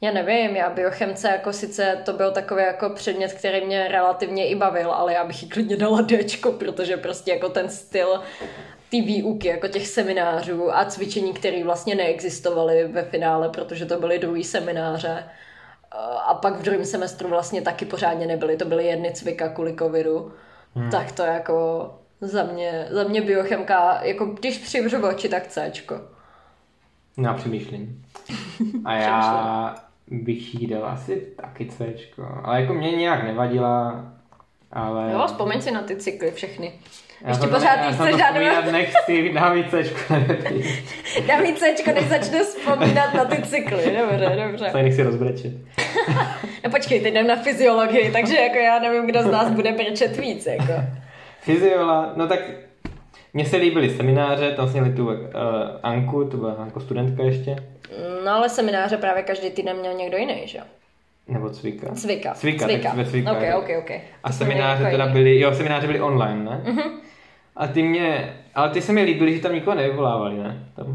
[0.00, 4.54] Já nevím, já biochemce jako sice to byl takový jako předmět, který mě relativně i
[4.54, 8.20] bavil, ale já bych ji klidně dala Dčko, protože prostě jako ten styl
[8.90, 14.18] ty výuky, jako těch seminářů a cvičení, které vlastně neexistovaly ve finále, protože to byly
[14.18, 15.24] druhý semináře.
[16.26, 20.32] A pak v druhém semestru vlastně taky pořádně nebyly, to byly jedny cvika kvůli covidu.
[20.74, 20.90] Hmm.
[20.90, 26.00] Tak to jako za mě, za mě biochemka, jako když přivřu oči, tak Cčko.
[27.16, 28.04] No, přemýšlím.
[28.84, 29.74] A já
[30.08, 32.28] bych jí dal asi taky Cčko.
[32.42, 34.04] Ale jako mě nějak nevadila,
[34.74, 35.12] ale...
[35.12, 36.72] Jo, vzpomeň si na ty cykly všechny.
[37.24, 38.72] Já Ještě pořád ne, chceš žádnou...
[38.72, 40.14] nechci, dám jí Cčko.
[41.26, 43.96] dám jí Cčko, než začnu vzpomínat na ty cykly.
[43.98, 44.70] Dobře, dobře.
[44.70, 45.52] Se nechci rozbrečet.
[46.64, 50.16] no počkej, teď jdem na fyziologii, takže jako já nevím, kdo z nás bude brečet
[50.16, 50.46] víc.
[50.46, 50.72] Jako.
[51.40, 52.40] Fyziola, no tak
[53.32, 55.14] mně se líbily semináře, tam jsme měli tu uh,
[55.82, 57.56] Anku, to byla jako studentka ještě.
[58.24, 60.64] No ale semináře právě každý týden měl někdo jiný, že jo?
[61.28, 61.94] Nebo cvika.
[61.94, 62.34] Cvika.
[62.34, 62.88] Cvika, cvika.
[62.88, 63.32] Tak ve cvika.
[63.32, 64.00] Okay, okay, okay.
[64.24, 66.62] A semináře teda byly, jo, semináře byly online, ne?
[66.64, 66.90] Uh-huh.
[67.56, 70.68] A ty mě, ale ty se mi líbily, že tam nikoho nevyvolávali, ne?
[70.76, 70.86] Tam.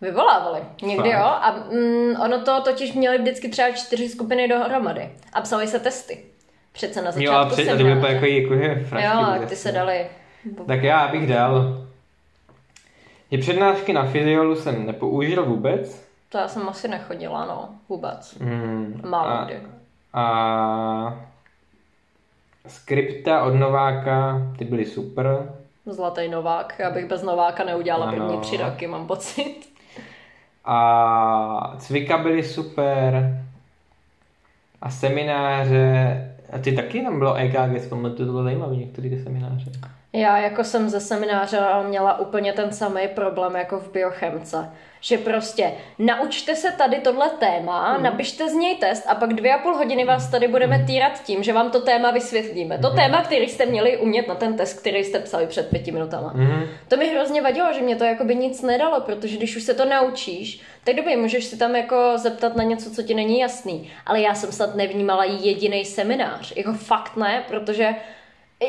[0.00, 1.18] Vyvolávali, někdy Fakt.
[1.18, 1.24] jo.
[1.24, 5.10] A mm, ono to totiž měli vždycky třeba čtyři skupiny dohromady.
[5.32, 6.18] A psali se testy.
[6.72, 9.56] Přece na začátku Jo, a před, a to bylo jako, jako je Jo, a ty
[9.56, 10.06] se dali.
[10.66, 11.86] Tak já bych dal.
[13.30, 16.07] Je přednášky na fyziolu jsem nepoužil vůbec.
[16.28, 18.38] To já jsem asi nechodila, no, vůbec.
[18.38, 19.62] Mm, Málo a, kdy.
[20.12, 21.24] A
[22.66, 25.52] skripta od Nováka, ty byly super.
[25.86, 28.16] Zlatý Novák, já bych bez Nováka neudělala ano.
[28.16, 29.68] první tři roky, mám pocit.
[30.64, 33.42] A cvika byly super.
[34.82, 39.72] A semináře, a ty taky tam bylo EKG, vzpomínám, to bylo zajímavé, některé ty semináře.
[40.18, 44.70] Já jako jsem ze semináře měla úplně ten samý problém jako v biochemce.
[45.00, 48.02] Že prostě naučte se tady tohle téma, mm.
[48.02, 51.42] napište z něj test a pak dvě a půl hodiny vás tady budeme týrat tím,
[51.42, 52.78] že vám to téma vysvětlíme.
[52.78, 52.96] To mm.
[52.96, 56.32] téma, který jste měli umět na ten test, který jste psali před pěti minutama.
[56.34, 56.62] Mm.
[56.88, 59.74] To mi hrozně vadilo, že mě to jako by nic nedalo, protože když už se
[59.74, 63.90] to naučíš, tak dobře, můžeš si tam jako zeptat na něco, co ti není jasný.
[64.06, 66.52] Ale já jsem snad nevnímala jediný seminář.
[66.56, 67.94] Jako fakt ne, protože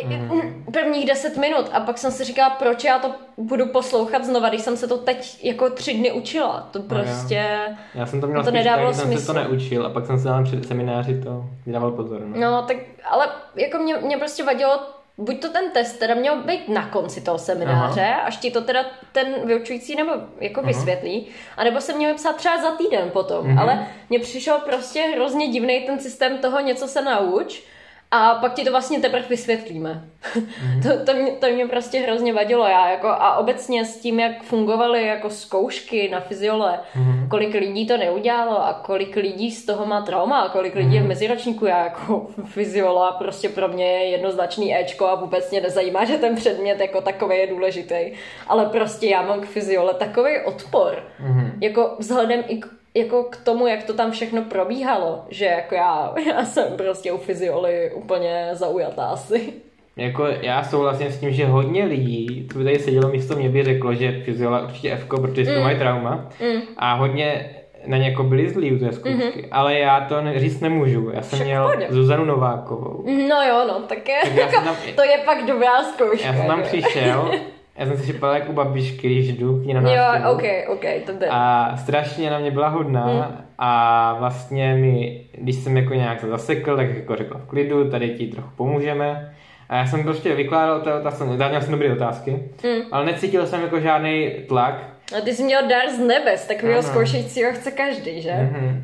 [0.05, 0.65] Mm.
[0.73, 4.61] Prvních deset minut a pak jsem si říkala, proč já to budu poslouchat znova, když
[4.61, 6.69] jsem se to teď jako tři dny učila.
[6.71, 7.59] To prostě...
[7.69, 10.19] No, já jsem to měl to nedávalo tak, jsem se to neučil a pak jsem
[10.19, 12.21] se na před semináři to vydával pozor.
[12.21, 12.51] No.
[12.51, 12.77] no, tak
[13.09, 14.79] ale jako mě, mě prostě vadilo
[15.17, 18.21] buď to ten test teda měl být na konci toho semináře, Aha.
[18.21, 20.67] až ti to teda ten vyučující nebo jako Aha.
[20.67, 23.47] vysvětlí, anebo se měl psát třeba za týden potom.
[23.47, 23.59] Mhm.
[23.59, 27.63] ale mně přišel prostě hrozně divný ten systém toho něco se nauč,
[28.11, 30.03] a pak ti to vlastně teprve vysvětlíme.
[30.35, 30.81] Mm.
[30.83, 32.67] to, to, mě, to mě prostě hrozně vadilo.
[32.67, 37.27] Já jako, a obecně s tím, jak fungovaly jako zkoušky na fyziole, mm.
[37.29, 40.93] kolik lidí to neudělalo a kolik lidí z toho má trauma a kolik lidí mm.
[40.93, 41.09] je v mhm.
[41.09, 41.65] meziročníku.
[41.65, 46.35] Já jako fyziola prostě pro mě je jednoznačný Ečko a vůbec mě nezajímá, že ten
[46.35, 48.11] předmět jako takový je důležitý.
[48.47, 51.03] Ale prostě já mám k fyziole takový odpor.
[51.19, 51.51] Mm.
[51.61, 56.13] Jako vzhledem i k jako k tomu, jak to tam všechno probíhalo, že jako já,
[56.27, 59.53] já jsem prostě u fyzioly úplně zaujatá asi.
[59.97, 63.63] Jako já souhlasím s tím, že hodně lidí, co by tady sedělo místo mě, by
[63.63, 65.57] řeklo, že fyziola určitě F, protože mm.
[65.57, 66.29] to mají trauma.
[66.41, 66.61] Mm.
[66.77, 69.47] A hodně na ně jako byli zlí u té zkoušky, mm-hmm.
[69.51, 71.11] ale já to říct nemůžu.
[71.13, 71.87] Já jsem Však měl půjde.
[71.89, 73.03] Zuzanu Novákovou.
[73.29, 76.27] No jo, no, tak, je, tak jako, tam, to je pak dobrá zkouška.
[76.27, 77.31] Já jsem tam přišel
[77.79, 80.23] Já jsem si připadal jako u babičky, když jdu k ní na návštěvu.
[80.23, 81.27] Jo, ok, ok, to jde.
[81.29, 83.45] A strašně na mě byla hodná hmm.
[83.57, 88.09] a vlastně mi, když jsem jako nějak se zasekl, tak jako řekla v klidu, tady
[88.09, 89.35] ti trochu pomůžeme.
[89.69, 92.81] A já jsem prostě vykládal ty otázky, měl jsem dobré otázky, mm.
[92.91, 94.83] ale necítil jsem jako žádný tlak.
[95.17, 98.29] A ty jsi měl dar z nebes, takového zkoušejícího chce každý, že?
[98.29, 98.83] Mm-hmm.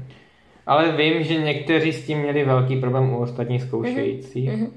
[0.67, 4.51] Ale vím, že někteří s tím měli velký problém u ostatních zkoušejících.
[4.51, 4.69] Mm-hmm.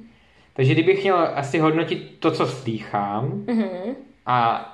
[0.53, 3.95] Takže kdybych měl asi hodnotit to, co slýchám, mm-hmm
[4.29, 4.69] a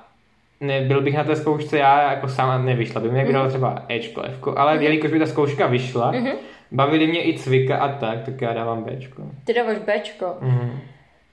[0.61, 3.49] nebyl bych na té zkoušce já jako sám nevyšla, by mě mm-hmm.
[3.49, 4.83] třeba Ečko, Fko, ale mm-hmm.
[4.83, 6.35] jelikož by ta zkouška vyšla, mm-hmm.
[6.73, 9.23] bavili mě i cvika a tak, tak já dávám Bčko.
[9.45, 10.27] Ty dáváš Bčko?
[10.27, 10.79] Mm-hmm.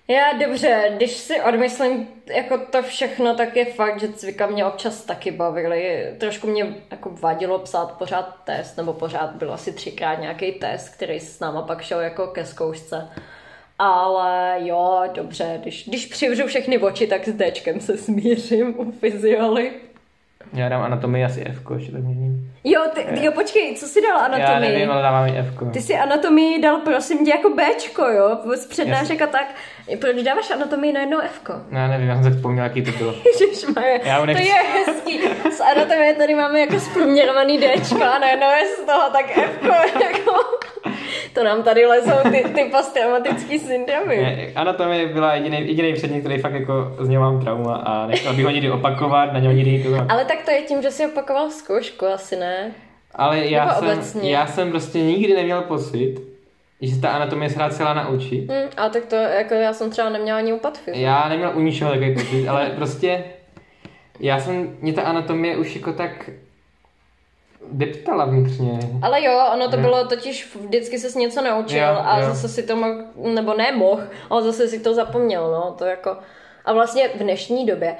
[0.07, 5.05] Já dobře, když si odmyslím jako to všechno, tak je fakt, že cvika mě občas
[5.05, 6.05] taky bavili.
[6.17, 11.19] Trošku mě jako vadilo psát pořád test, nebo pořád byl asi třikrát nějaký test, který
[11.19, 13.07] s náma pak šel jako ke zkoušce.
[13.83, 19.71] Ale jo, dobře, když, když přivřu všechny oči, tak s Dčkem se smířím u fyzioly.
[20.53, 22.51] Já dám anatomii asi F, ještě tak měním.
[22.63, 24.53] Jo, ty, jo, počkej, co jsi dal anatomii?
[24.53, 25.71] Já nevím, ale dávám F.
[25.73, 28.37] Ty si anatomii dal, prosím tě, jako Bčko, jo?
[28.55, 29.55] Z přednášek a tak.
[30.01, 31.41] Proč dáváš anatomii na jedno F?
[31.71, 33.13] No, já nevím, já jsem se vzpomněl, jaký to bylo.
[33.41, 35.19] Ježišmarja, to je hezký.
[35.51, 39.63] Z anatomie tady máme jako zprůměrovaný Dčko a najednou je z toho tak F.
[40.01, 40.31] Jako.
[41.33, 44.17] to nám tady lezou ty, ty posttraumatický syndromy.
[44.17, 48.33] Ne, anatomie byla jediný, jediný předmět, který fakt jako z něho mám trauma a nechtěl
[48.33, 50.05] bych ho nikdy opakovat, na něho nikdy to...
[50.09, 52.71] Ale tak to je tím, že jsi opakoval zkoušku, asi ne?
[53.15, 56.15] Ale já jsem, já jsem prostě nikdy neměl pocit,
[56.81, 58.51] že se ta anatomie se celá naučit.
[58.51, 60.79] Hmm, a tak to, jako já jsem třeba neměla ani upad.
[60.87, 63.23] Já neměl u ničeho takový pocit, ale prostě
[64.19, 66.29] já jsem, mě ta anatomie už jako tak
[67.71, 68.79] deptala vnitřně.
[69.01, 72.25] Ale jo, ono to bylo totiž, vždycky se něco naučil jo, a jo.
[72.25, 76.17] zase si to mohl, nebo nemohl, ale zase si to zapomněl, no, to jako...
[76.65, 77.95] A vlastně v dnešní době,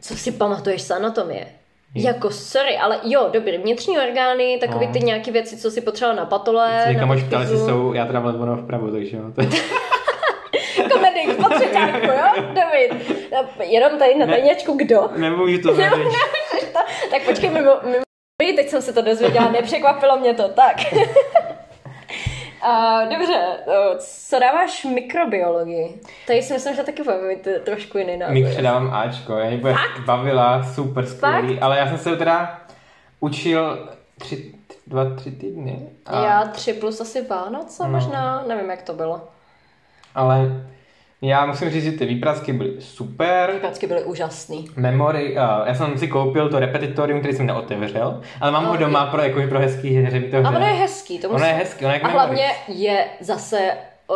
[0.00, 1.46] co si pamatuješ z anatomie?
[1.94, 2.06] Je.
[2.06, 4.92] Jako sorry, ale jo, dobrý, vnitřní orgány, takový no.
[4.92, 6.84] ty nějaké věci, co si potřeboval na patole.
[6.88, 9.22] Si na ptali, jsou, já teda vlevo vpravo, takže jo.
[10.92, 12.44] Komedik, po třetíku, jo?
[12.54, 12.92] David.
[13.60, 15.08] Jenom tady na tajněčku, kdo?
[15.16, 15.82] Nemůžu to to.
[17.10, 18.04] Tak počkej, mimo, mimo
[18.56, 20.76] teď jsem se to dozvěděla, nepřekvapilo mě to, tak.
[22.68, 26.00] Uh, dobře, uh, co dáváš mikrobiologii?
[26.26, 28.34] Tady si myslím, že taky bude mít trošku jiný názor.
[28.34, 29.74] Mik předávám Ačko, já mě bude
[30.06, 32.60] bavila, super skvělý, ale já jsem se teda
[33.20, 34.54] učil tři,
[34.86, 35.88] dva, tři týdny.
[36.06, 36.24] A...
[36.24, 37.88] Já tři plus asi Vánoce no.
[37.88, 39.28] možná, nevím jak to bylo.
[40.14, 40.66] Ale
[41.28, 43.50] já musím říct, že ty výprasky byly super.
[43.52, 44.64] Výprasky byly úžasný.
[44.76, 49.06] Memory, uh, já jsem si koupil to repetitorium, který jsem neotevřel, ale mám ho doma
[49.06, 50.22] pro, jako, pro hezký hře.
[50.44, 51.18] A ono je hezký.
[51.18, 51.44] To musím...
[51.44, 53.58] Ono je hezký, ono je A hlavně je zase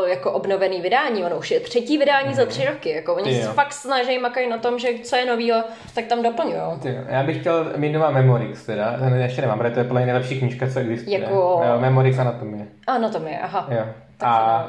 [0.09, 2.35] jako obnovený vydání, ono už je třetí vydání mm.
[2.35, 5.62] za tři roky, jako oni se fakt snaží, makají na tom, že co je novýho,
[5.94, 6.61] tak tam doplňují.
[7.09, 10.66] Já bych chtěl mít doma Memorix teda, ještě nemám, protože to je plně nejlepší knížka,
[10.71, 11.21] co existuje.
[11.21, 11.62] Jako...
[11.79, 12.66] Memorix Anatomie.
[12.87, 13.68] Anatomie, aha.
[13.71, 13.85] Jo.
[14.18, 14.66] Tak a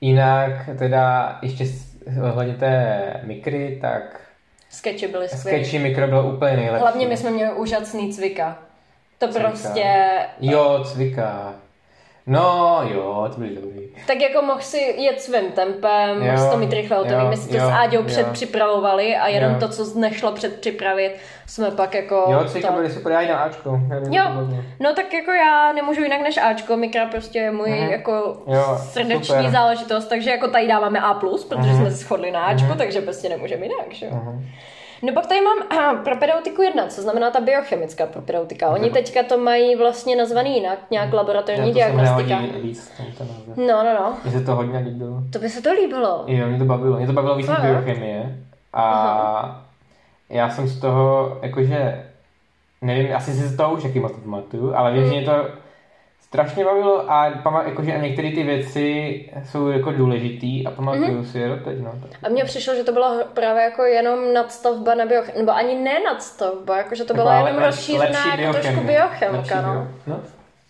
[0.00, 1.64] Jinak teda ještě
[2.28, 4.20] ohledně té mikry, tak...
[4.70, 5.58] Sketchy byly skvělé.
[5.58, 6.80] Sketchy mikro bylo úplně nejlepší.
[6.80, 8.58] Hlavně my jsme měli úžasný cvika.
[9.18, 9.48] To cvika.
[9.48, 9.84] prostě...
[10.40, 11.54] Jo, cvika.
[12.30, 13.80] No jo, to byly dobrý.
[14.06, 17.26] Tak jako mohl si jet svým tempem, jo, mohl to mít rychle hotový.
[17.28, 19.60] My si to s Áďou předpřipravovali a jenom jo.
[19.60, 21.12] to, co nešlo předpřipravit,
[21.46, 22.26] jsme pak jako...
[22.30, 23.80] Jo, cvika byly super, já i na Ačko.
[24.10, 24.24] Jo,
[24.80, 27.90] no tak jako já nemůžu jinak než Ačko, Mikra prostě je můj uh-huh.
[27.90, 29.50] jako jo, srdeční super.
[29.50, 31.76] záležitost, takže jako tady dáváme A+, protože uh-huh.
[31.76, 32.76] jsme se shodli na Ačko, uh-huh.
[32.76, 34.12] takže prostě nemůžeme jinak, že jo.
[34.12, 34.44] Uh-huh.
[35.02, 38.68] No pak tady mám aha, propedeutiku 1, co znamená ta biochemická propedeutika.
[38.68, 42.38] Oni teďka to mají vlastně nazvaný jinak, nějak laboratorní Já diagnostika.
[42.62, 42.92] Víc,
[43.56, 44.16] no, no, no.
[44.24, 45.22] Mně se to hodně líbilo.
[45.32, 46.24] To by se to líbilo.
[46.26, 46.96] Jo, mě to bavilo.
[46.96, 48.38] Mě to bavilo víc biochemie.
[48.72, 49.62] A Aha.
[50.28, 52.04] já jsem z toho, jakože,
[52.82, 55.10] nevím, asi si z toho už jaký moc pamatuju, ale vím, hmm.
[55.10, 55.46] že mě to
[56.30, 59.14] strašně bavilo a pamat, jakože a některé ty věci
[59.44, 61.30] jsou jako důležitý a pamatuju mm-hmm.
[61.30, 61.78] si je doteď.
[61.80, 62.10] No, tak.
[62.22, 66.00] A mně přišlo, že to byla právě jako jenom nadstavba na biochemii, nebo ani ne
[66.00, 69.62] nadstavba, jakože to byla jako jenom rozšířená jako trošku biochemika.
[69.62, 69.88] No.
[70.06, 70.20] no.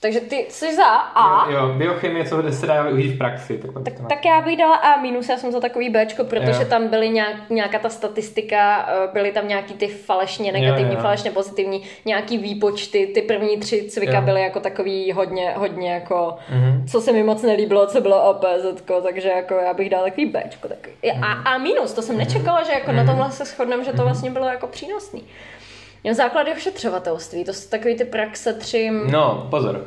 [0.02, 1.50] Takže ty jsi za A.
[1.50, 3.58] Jo, jo biochemie, co se dá užít v praxi.
[3.58, 6.68] Tak, tak, tak já bych dala A minus, já jsem za takový Bčko, protože jo.
[6.68, 11.02] tam byly nějak, nějaká ta statistika, eh, byly tam nějaký ty falešně negativní, jo, jo.
[11.02, 14.22] falešně pozitivní, nějaký výpočty, ty první tři cvika jo.
[14.22, 16.90] byly jako takový hodně, hodně jako, mm-hmm.
[16.90, 20.68] co se mi moc nelíbilo, co bylo OPZ, takže jako já bych dala takový Bčko.
[20.68, 20.88] Tak.
[21.22, 22.24] A, A minus, to jsem mhm.
[22.24, 22.96] nečekala, že jako mm-hmm.
[22.96, 23.10] na mhm.
[23.10, 24.04] tomhle se shodneme, že to mhm.
[24.04, 25.22] vlastně bylo jako přínosný.
[26.04, 28.90] Jo, základy ošetřovatelství, to jsou takový ty praxe tři...
[29.10, 29.84] No, pozor.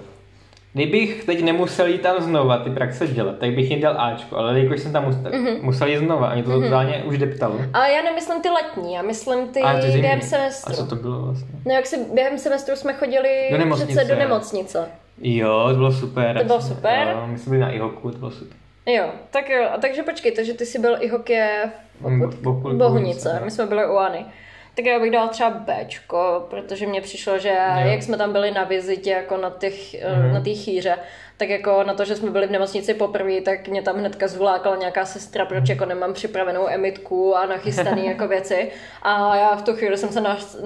[0.73, 4.59] Kdybych teď nemusel jít tam znova ty praxe dělat, tak bych jim dal Ačko, ale
[4.59, 5.61] jakož jsem tam musel, mm-hmm.
[5.61, 6.63] musel jít znova a mě to mm-hmm.
[6.63, 7.59] totálně už deptalo.
[7.73, 10.73] Ale já nemyslím ty letní, já myslím ty, ty během semestru.
[10.73, 11.47] A co to bylo vlastně?
[11.65, 14.87] No jak si během semestru jsme chodili do nemocnice, přece do nemocnice.
[15.21, 16.37] Jo, to bylo super.
[16.39, 17.07] To bylo super?
[17.11, 18.57] Jo, my jsme byli na IHOKu, to bylo super.
[18.85, 21.71] Jo, tak jo, a takže počkej, takže ty jsi byl IHOKě
[22.01, 24.25] v Bohunice, my jsme byli uAny.
[24.75, 27.87] Tak já bych dala třeba Bčko, protože mně přišlo, že jo.
[27.89, 30.33] jak jsme tam byli na vizitě jako na těch, mm.
[30.33, 30.97] na té chýře,
[31.37, 34.75] tak jako na to, že jsme byli v nemocnici poprvé, tak mě tam hnedka zvlákala
[34.75, 38.71] nějaká sestra, proč jako nemám připravenou emitku a nachystané jako věci.
[39.01, 40.21] A já v tu chvíli jsem se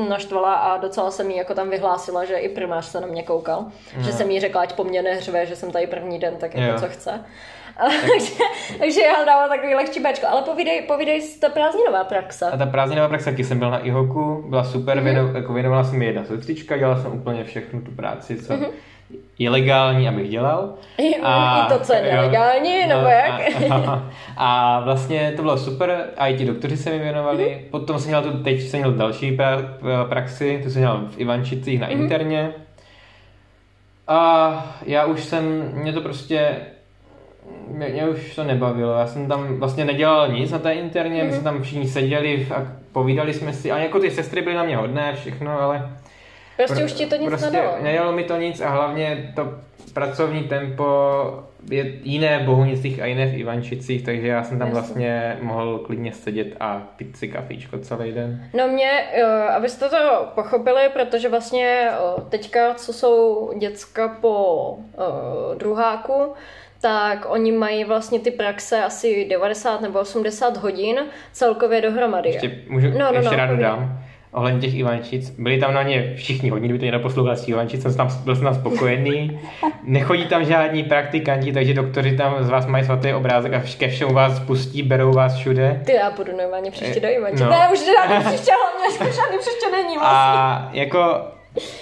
[0.09, 3.65] naštvala a docela jsem jí jako tam vyhlásila, že i primář se na mě koukal.
[3.97, 4.03] No.
[4.03, 6.71] Že jsem jí řekla, ať po mně nehřve, že jsem tady první den, tak jako
[6.71, 6.79] jo.
[6.79, 7.25] co chce.
[8.13, 8.33] takže,
[8.79, 10.27] takže já dávám takový lehčí bečko.
[10.27, 12.45] Ale povídej, povídej ta prázdninová praxe.
[12.45, 15.03] A ta prázdninová praxe, taky jsem byl na IHOKu, byla super, mm-hmm.
[15.03, 18.67] věno, jako věnovala jsem mi jedna sestřička, dělal jsem úplně všechnu tu práci, co mm-hmm.
[19.39, 20.73] je legální, abych dělal.
[21.23, 23.41] A, I to, co je nelegální, no, nebo jak?
[23.71, 24.03] A, a,
[24.37, 27.43] a, vlastně to bylo super, a i ti doktoři se mi věnovali.
[27.43, 27.69] Mm-hmm.
[27.71, 29.57] Potom jsem měl tu, teď jsem měl další pra,
[30.09, 32.01] praxi, to jsem měl v Ivančicích na mm-hmm.
[32.01, 32.51] interně.
[34.07, 36.57] A já už jsem, mě to prostě
[37.67, 38.93] mě, mě už to nebavilo.
[38.93, 42.67] Já jsem tam vlastně nedělal nic na té interně, my jsme tam všichni seděli a
[42.91, 45.89] povídali jsme si, a jako ty sestry byly na mě hodné, všechno, ale
[46.57, 47.75] Prostě už ti to nic prostě nedalo.
[47.81, 49.53] Nedalo mi to nic a hlavně to
[49.93, 50.85] pracovní tempo
[51.71, 54.81] je jiné v Bohunicích a jiné v Ivančicích, takže já jsem tam Jasně.
[54.81, 58.43] vlastně mohl klidně sedět a pít si kafíčko celý den.
[58.53, 65.55] No mě, eh, abyste to pochopili, protože vlastně eh, teďka, co jsou děcka po eh,
[65.55, 66.33] druháku,
[66.81, 70.99] tak oni mají vlastně ty praxe asi 90 nebo 80 hodin
[71.31, 72.29] celkově dohromady.
[72.29, 73.99] Ještě, můžu, No, no, ještě no, rád dodám,
[74.31, 77.81] ohledně těch Ivančic, byli tam na ně všichni hodní, kdyby to někdo poslouchal z Ivančic,
[77.81, 79.39] jsem tam, byl jsem tam spokojený.
[79.83, 84.13] Nechodí tam žádní praktikanti, takže doktoři tam z vás mají svatý obrázek a ke všemu
[84.13, 85.81] vás pustí, berou vás všude.
[85.85, 87.43] Ty já půjdu normálně příště do Eh, Ivanči.
[87.43, 87.49] no.
[87.49, 90.39] Ne, už žádný příště, hlavně žádný příště není vlastně.
[90.39, 91.21] A jako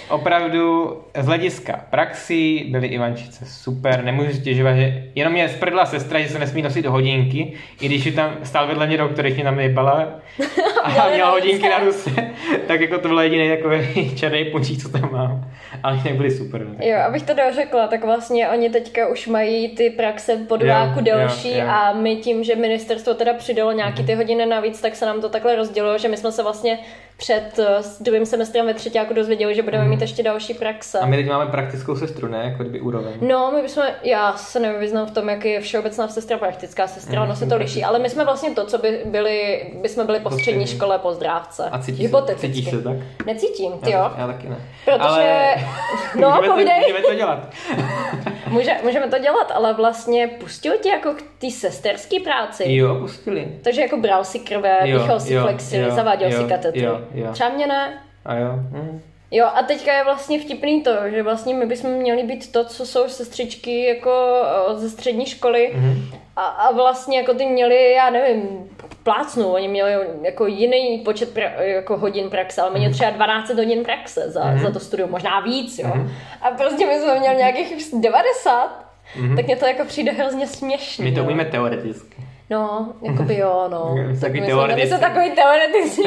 [0.08, 6.28] opravdu z hlediska praxi byly Ivančice super, nemůžu stěžovat, že jenom mě sprdla sestra, že
[6.28, 10.08] se nesmí nosit hodinky, i když tam stál vedle mě doktor, mě tam nejbala
[10.82, 12.10] a měla hodinky na ruce,
[12.66, 15.50] tak jako to byl jediný takový černý punčík, co tam mám.
[15.82, 16.66] Ale jinak byly super.
[16.66, 16.74] no.
[16.80, 21.58] Jo, abych to dořekla, tak vlastně oni teďka už mají ty praxe po Jo, delší
[21.58, 21.70] jo, jo.
[21.70, 25.28] a my tím, že ministerstvo teda přidalo nějaký ty hodiny navíc, tak se nám to
[25.28, 26.78] takhle rozdělilo, že my jsme se vlastně
[27.16, 30.98] před eh, druhým semestrem ve třetíku dozvěděli, že budeme mít ještě další praxe.
[30.98, 32.38] A my teď máme praktickou sestru, ne?
[32.44, 33.12] Jako kdyby úroveň.
[33.20, 37.36] No, my bychom, já se nevyznám v tom, jak je všeobecná sestra, praktická sestra, ono
[37.36, 40.30] se to liší, ale my jsme vlastně to, co by byli, by jsme byli po
[40.30, 41.64] střední škole po zdrávce.
[41.72, 42.96] A cítíš se, cítíš se tak?
[43.26, 44.10] Necítím, ty jo.
[44.18, 44.56] Já, taky ne.
[44.84, 45.54] Protože, Ale
[46.20, 46.80] no, můžeme, to, povídej.
[46.80, 47.50] můžeme to dělat.
[48.50, 52.64] Může, můžeme to dělat, ale vlastně pustil tě jako k té sesterské práci.
[52.66, 53.48] Jo, pustili.
[53.64, 56.82] Takže jako bral si krve, Jo, dýchal si jo, flexy, jo, zaváděl jo, si katetry.
[56.82, 57.32] jo, jo.
[57.32, 57.98] Třeba mě ne.
[58.24, 58.48] A jo.
[58.52, 59.00] Hm.
[59.36, 62.86] Jo, a teďka je vlastně vtipný to, že vlastně my bychom měli být to, co
[62.86, 66.04] jsou sestřičky jako eh, ze střední školy Mhm.
[66.36, 68.42] a, a vlastně jako ty měli, já nevím,
[69.02, 72.78] plácnu, oni měli jako jiný počet pra, jako hodin praxe, ale Mhm.
[72.78, 75.92] měli třeba 12 hodin praxe za, za to studium, možná víc, jo.
[76.42, 78.84] A prostě my jsme měli nějakých 90,
[79.36, 81.04] tak mně to jako přijde hrozně směšný.
[81.04, 81.14] Mhm.
[81.14, 82.16] My to umíme teoreticky.
[82.50, 83.94] No, jakoby jo, no.
[84.20, 84.86] Takový teoretici.
[84.88, 86.02] jsme takový teoretici.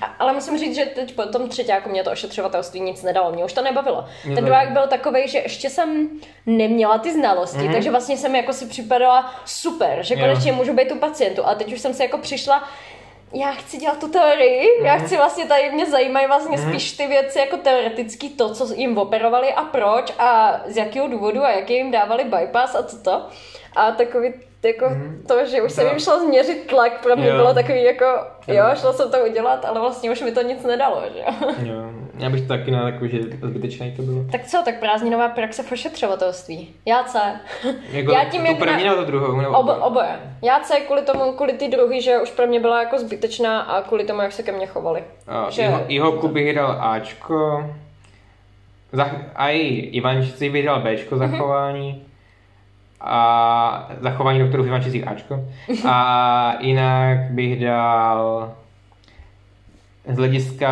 [0.00, 3.32] A- Ale musím říct, že teď po tom třetíku mě to ošetřovatelství nic nedalo.
[3.32, 4.04] Mě už to nebavilo.
[4.24, 6.08] Mě Ten druhák byl takový, že ještě jsem
[6.46, 7.72] neměla ty znalosti, mm-hmm.
[7.72, 10.24] takže vlastně jsem jako si připadala super, že Mhm.
[10.24, 10.30] Jo.
[10.30, 11.46] konečně můžu být u pacientu.
[11.46, 12.68] A teď už jsem si jako přišla,
[13.32, 14.86] já chci dělat tu teorii, Mhm.
[14.86, 18.98] já chci vlastně tady mě zajímají vlastně spíš ty věci jako teoretický, to, co jim
[18.98, 23.26] operovali a proč a z jakého důvodu a jaký jim dávali bypass a co to.
[23.76, 24.34] A takový
[24.66, 24.86] jako
[25.28, 27.36] to, že už jsem jim šla změřit tlak, pro mě Jo.
[27.36, 28.04] bylo takový jako,
[28.48, 28.64] jo, Jo.
[28.76, 31.18] šla jsem to udělat, ale vlastně už mi to nic nedalo, že
[31.66, 31.74] jo.
[32.18, 34.24] Já bych to taky na takový, že zbytečný to bylo.
[34.32, 36.74] Tak co, tak prázdninová praxe v ošetřovatelství.
[36.86, 37.18] Já C.
[37.90, 39.36] Jako Já tím, tu jak první na- nebo tu druhou?
[39.40, 40.20] Nebo Obo, oboje.
[40.42, 43.82] Já C kvůli tomu, kvůli ty druhý, že už pro mě byla jako zbytečná a
[43.82, 45.04] kvůli tomu, jak se ke mně chovali.
[45.28, 47.70] A že- jeho, jeho bych dal Ačko.
[48.92, 51.30] Za, a i Ivančici bych dal Bčko Mhm.
[51.30, 52.05] zachování.
[53.00, 55.40] A zachování doktorů v Ivančicích Ačko.
[55.88, 58.52] A jinak bych dal
[60.08, 60.68] z hlediska,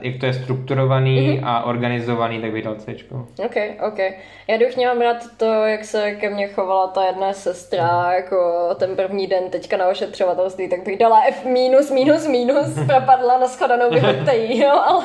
[0.00, 1.44] jak to je strukturovaný Mhm.
[1.48, 3.14] a organizovaný, tak bych dal Cčko.
[3.44, 3.56] OK,
[3.86, 3.98] OK.
[4.48, 8.96] Já bych měla brát to, jak se ke mně chovala ta jedna sestra, jako ten
[8.96, 13.90] první den teďka na ošetřovatelství, tak bych dala F minus, minus, minus, propadla na shledanou
[13.90, 15.04] vyhoďte jí, jo, ale,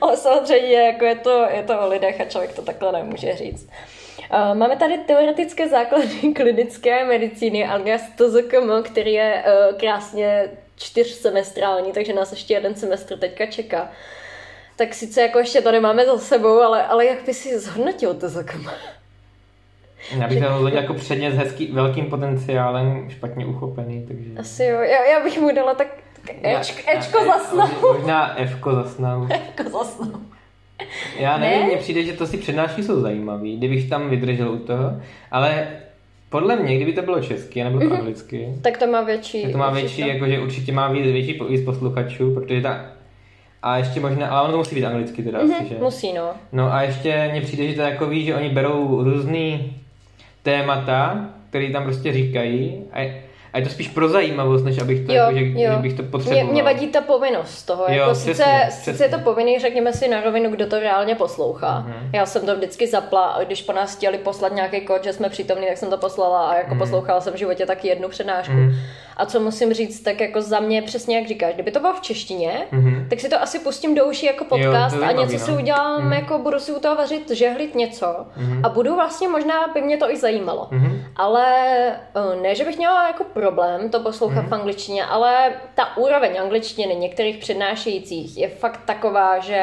[0.00, 3.70] ale samozřejmě jako je to, je to o lidech a člověk to takhle nemůže říct.
[4.30, 12.12] Uh, Máme tady teoretické základy klinické medicíny alias TZKM, který je uh, krásně čtyřsemestrální, takže
[12.12, 13.90] nás ještě jeden semestr teďka čeká.
[14.76, 18.68] Tak sice jako ještě to nemáme za sebou, ale, ale jak by si zhodnotil TZKM?
[20.18, 24.30] Já bych to rozhodně jako předmět s hezký, velkým potenciálem špatně uchopený, takže...
[24.38, 25.86] Asi jo, já, já bych mu dala tak,
[26.26, 27.92] tak Ečko, Ečko za snahu.
[27.92, 29.28] Možná Fko za snahu.
[29.58, 30.22] Ečko za snahu.
[31.18, 31.66] Já nevím, Ne?
[31.66, 34.92] mně přijde, že to si přednášky jsou zajímavý, kdybych tam vydržel u toho,
[35.30, 35.66] ale
[36.30, 39.42] podle mě, kdyby to bylo česky nebylo to anglicky, Tak to má větší.
[39.42, 40.08] tak to má větší, to.
[40.08, 42.84] jakože určitě má víc, větší víc posluchačů, protože ta
[43.62, 45.76] a ještě možná, ale ono to musí být anglicky teda asi, že?
[45.80, 46.30] Musí, no.
[46.52, 49.76] No a ještě mně přijde, že to je jako ví, že oni berou různý
[50.42, 53.14] témata, které tam prostě říkají a,
[53.58, 55.72] a je to spíš pro zajímavost, než abych to, Jo, jako, že, jo.
[55.72, 56.46] že bych to Mě, potřeboval.
[56.52, 57.84] mě vadí ta povinnost toho.
[57.88, 58.92] Jo, jako přesně, sice, přesně.
[58.92, 61.80] sice je to povinný, řekněme si na rovinu, kdo to reálně poslouchá.
[61.86, 62.10] Mhm.
[62.12, 65.66] Já jsem to vždycky zapla, když po nás chtěli poslat nějaký kód, že jsme přítomní,
[65.66, 68.52] tak jsem to poslala a jako poslouchala jsem v životě taky jednu přednášku.
[68.52, 68.74] Mhm.
[69.18, 72.00] A co musím říct, tak jako za mě přesně jak říkáš, kdyby to bylo v
[72.00, 73.06] češtině, Mhm.
[73.10, 75.56] tak si to asi pustím do uší jako podcast je a něco si no.
[75.56, 76.12] udělám, Mhm.
[76.12, 78.64] jako budu si u toho vařit, žehlit něco Mhm.
[78.64, 80.68] a budu vlastně možná, by mě to i zajímalo.
[80.70, 81.04] Mhm.
[81.16, 81.44] Ale
[81.88, 84.48] eh, ne, že bych měla jako problém to poslouchat Mhm.
[84.48, 89.62] v angličtině, ale ta úroveň angličtiny některých přednášejících je fakt taková, že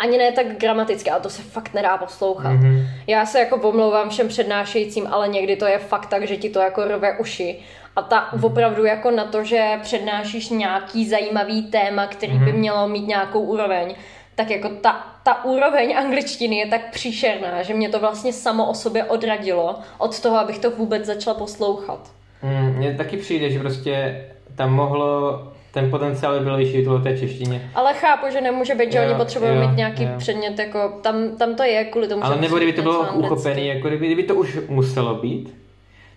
[0.00, 2.52] Ani ne tak gramaticky, ale to se fakt nedá poslouchat.
[2.52, 2.86] Mm-hmm.
[3.06, 6.60] Já se jako omlouvám všem přednášejícím, ale někdy to je fakt tak, že ti to
[6.60, 7.58] jako rve uši.
[7.98, 8.46] A ta mm-hmm.
[8.46, 12.44] opravdu jako na to, že přednášíš nějaký zajímavý téma, který mm-hmm.
[12.44, 12.60] by mhm.
[12.60, 13.94] mělo mít nějakou úroveň,
[14.34, 18.74] tak jako ta, ta úroveň angličtiny je tak příšerná, že mě to vlastně samo o
[18.74, 22.10] sobě odradilo od toho, abych to vůbec začala poslouchat.
[22.42, 24.24] Mm, mně taky přijde, že prostě
[24.56, 25.42] tam mohlo
[25.72, 27.70] ten potenciál byl vyšší v té češtině.
[27.74, 30.10] Ale chápu, že nemůže být, že jo, oni potřebují jo, mít nějaký jo.
[30.18, 33.88] předmět, jako tam, tam to je kvůli tomu, Ale nebo kdyby to bylo uchopené, jako
[33.88, 35.54] kdyby, kdyby to už muselo být,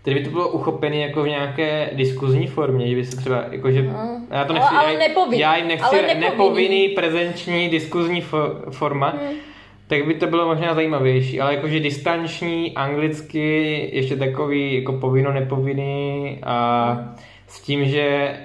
[0.03, 3.81] Tedy by to bylo uchopené jako v nějaké diskuzní formě, že by se třeba, jakože,
[3.81, 4.21] no.
[4.31, 6.29] já to nechci, ale, ale nepovinný, já jim nechci, ale nepovinný.
[6.29, 8.37] nepovinný prezenční diskuzní fo,
[8.71, 9.37] forma, hmm.
[9.87, 16.39] tak by to bylo možná zajímavější, ale jakože distanční, anglicky, ještě takový jako povinno, nepovinný
[16.43, 17.15] a hmm.
[17.47, 18.35] s tím, že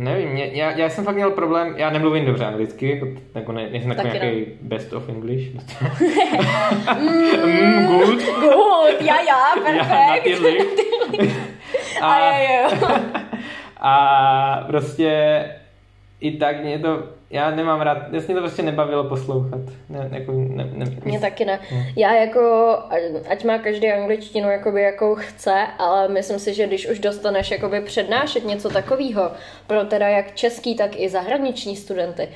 [0.00, 3.68] Nevím, mě, já, já jsem fakt měl problém, já nemluvím dobře anglicky, jako, jako ne,
[3.70, 5.54] nejsem takový nějaký best of English.
[7.44, 8.22] mm, good.
[8.40, 10.40] Good, já, já, perfekt.
[12.00, 12.14] a,
[13.80, 13.90] a,
[14.56, 15.44] a prostě
[16.20, 19.60] i tak mě to já nemám rád, já mě to prostě nebavilo poslouchat.
[19.88, 21.60] Ne, jako, ne, ne, mě taky ne.
[21.72, 21.92] ne.
[21.96, 22.78] Já jako,
[23.28, 27.80] ať má každý angličtinu jakoby jakou chce, ale myslím si, že když už dostaneš jakoby
[27.80, 29.30] přednášet něco takového
[29.66, 32.28] pro teda jak český, tak i zahraniční studenty,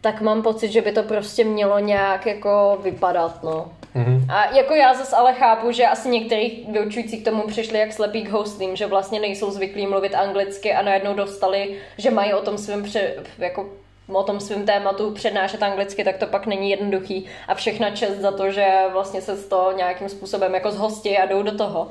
[0.00, 3.70] tak mám pocit, že by to prostě mělo nějak jako vypadat, no.
[3.96, 4.24] Mm-hmm.
[4.28, 8.22] A jako já zase ale chápu, že asi některý vyučující k tomu přišli jak slepý
[8.22, 12.58] k hostlím, že vlastně nejsou zvyklí mluvit anglicky a najednou dostali, že mají o tom
[12.58, 13.66] svém pře- jako
[14.12, 18.32] o tom svém tématu přednášet anglicky, tak to pak není jednoduchý a všechna čest za
[18.32, 21.88] to, že vlastně se z toho nějakým způsobem jako zhostí a jdou do toho.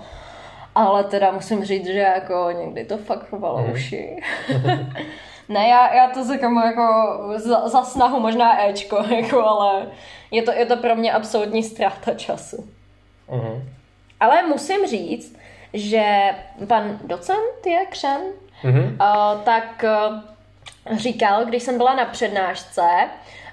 [0.75, 3.71] Ale teda musím říct, že jako někdy to fakt chovalo mm.
[3.71, 4.17] uši.
[5.49, 9.87] ne, já, já to říkám jako za, za snahu možná Ečko, jako, ale
[10.31, 12.67] je to, je to pro mě absolutní ztráta času.
[13.31, 13.69] Mm.
[14.19, 15.37] Ale musím říct,
[15.73, 16.29] že
[16.67, 18.21] pan docent je Křen,
[18.63, 18.89] mm-hmm.
[18.89, 19.85] uh, tak
[20.91, 22.87] uh, říkal, když jsem byla na přednášce,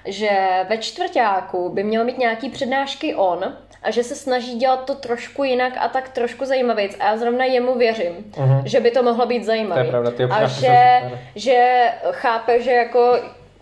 [0.07, 0.29] že
[0.69, 3.53] ve čtvrtáku by měl mít nějaký přednášky on
[3.83, 6.95] a že se snaží dělat to trošku jinak a tak trošku zajímavějc.
[6.99, 8.61] A já zrovna jemu věřím, uh-huh.
[8.65, 9.91] že by to mohlo být zajímavé.
[10.29, 11.01] A že,
[11.35, 13.19] že chápe, že jako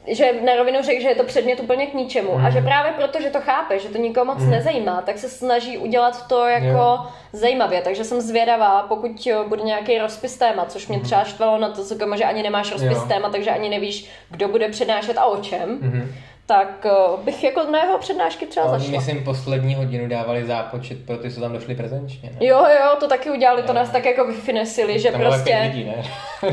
[0.07, 2.45] že na rovinu řekl, že je to předmět úplně k ničemu mm.
[2.45, 2.67] a že mhm.
[2.67, 4.49] právě proto, že to chápe, že to nikoho moc mm.
[4.49, 6.99] nezajímá, tak se snaží udělat to jako jo.
[7.33, 7.81] zajímavě.
[7.81, 11.05] Takže jsem zvědavá, pokud bude nějaký rozpis téma, což mě mhm.
[11.05, 11.83] třeba štvalo na to,
[12.15, 13.05] že ani nemáš rozpis jo.
[13.07, 15.69] téma, takže ani nevíš, kdo bude přednášet a o čem.
[15.69, 16.13] Mm
[16.47, 18.97] tak uh, bych jako na jeho přednášky třeba Oni, zašla.
[18.97, 22.29] myslím, poslední hodinu dávali zápočet pro ty, co tam došli prezenčně.
[22.29, 22.47] Ne?
[22.47, 25.59] Jo, jo, to taky udělali, to nás tak jako vyfinesili, že tam prostě...
[25.63, 26.03] Lidí, ne?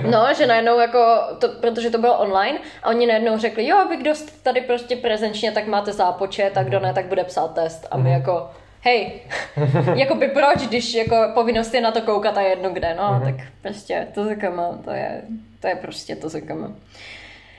[0.10, 3.96] no, že najednou jako, to, protože to bylo online a oni najednou řekli, jo, vy
[3.96, 7.86] kdo jste tady prostě prezenčně, tak máte zápočet a kdo ne, tak bude psát test.
[7.90, 8.14] A my mm.
[8.14, 9.12] jako, hej,
[9.94, 13.20] jako by proč, když jako povinnost je na to koukat a jedno kde, no, mm.
[13.24, 15.22] tak prostě to zakama, to je,
[15.60, 16.72] to je prostě to zakama.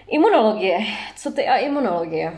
[0.07, 0.77] Imunologie.
[1.15, 2.31] Co ty a imunologie?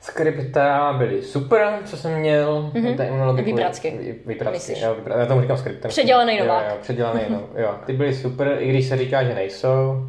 [0.00, 2.70] Skripta byly super, co jsem měl.
[2.74, 3.44] Mm-hmm.
[3.44, 4.16] Výpracky.
[4.26, 5.20] Výpracky, jo, výpra...
[5.20, 5.88] já tomu říkám skriptem.
[5.88, 6.64] Předělaný novák.
[6.64, 7.74] Jo, jo, předělaný, no, jo.
[7.86, 10.08] Ty byly super, i když se říká, že nejsou.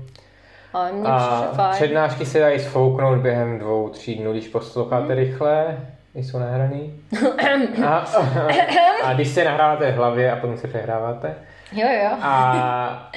[0.74, 1.72] Ale mě a fajn.
[1.72, 5.20] přednášky se dají sfouknout během dvou, tří dnů, když posloucháte mm.
[5.20, 5.78] rychle,
[6.16, 7.02] jsou nahraný.
[7.86, 8.48] a, a,
[9.04, 11.36] a, když se nahráváte v hlavě a potom se přehráváte.
[11.72, 12.10] Jo, jo.
[12.22, 13.12] A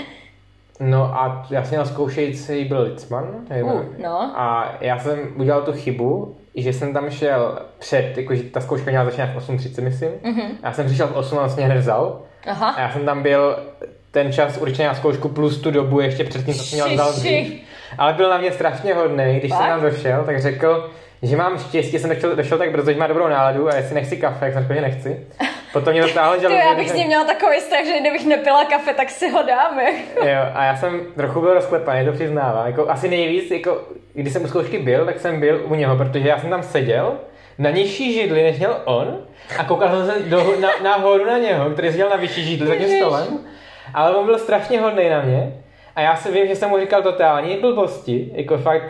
[0.85, 3.25] No a já jsem měl zkoušející byl Litzman.
[3.63, 4.33] Uh, no.
[4.35, 9.05] A já jsem udělal tu chybu, že jsem tam šel před, jakože ta zkouška měla
[9.05, 10.11] začínat v 8.30, myslím.
[10.11, 10.49] Mm-hmm.
[10.63, 12.21] Já jsem přišel v 8 a vlastně hned vzal.
[12.47, 12.69] Aha.
[12.69, 13.57] A já jsem tam byl
[14.11, 17.63] ten čas určitě na zkoušku plus tu dobu ještě předtím, co jsem měl vzal dřív.
[17.99, 19.61] Ale byl na mě strašně hodný, když Pak?
[19.61, 20.91] jsem tam došel, tak řekl,
[21.23, 24.17] že mám štěstí, jsem došel, došel tak brzo, že má dobrou náladu a jestli nechci
[24.17, 25.27] kafe, jak jsem řekl, že nechci.
[25.73, 28.65] Potom mě to táhlo že Já bych s ním měla takový strach, že kdybych nepila
[28.65, 29.83] kafe, tak si ho dáme.
[30.17, 32.67] jo, a já jsem trochu byl rozklepaný, to přiznávám.
[32.67, 33.83] Jako asi nejvíc, jako,
[34.15, 37.13] když jsem u zkoušky byl, tak jsem byl u něho, protože já jsem tam seděl
[37.59, 39.19] na nižší židli, než měl on
[39.59, 42.77] a koukal jsem se do, na, nahoru na něho, který seděl na vyšší židli za
[42.77, 43.39] tím stolem.
[43.95, 45.63] Ale on byl strašně hodný na mě.
[45.97, 48.85] A já si vím, že jsem mu říkal totální blbosti, jako fakt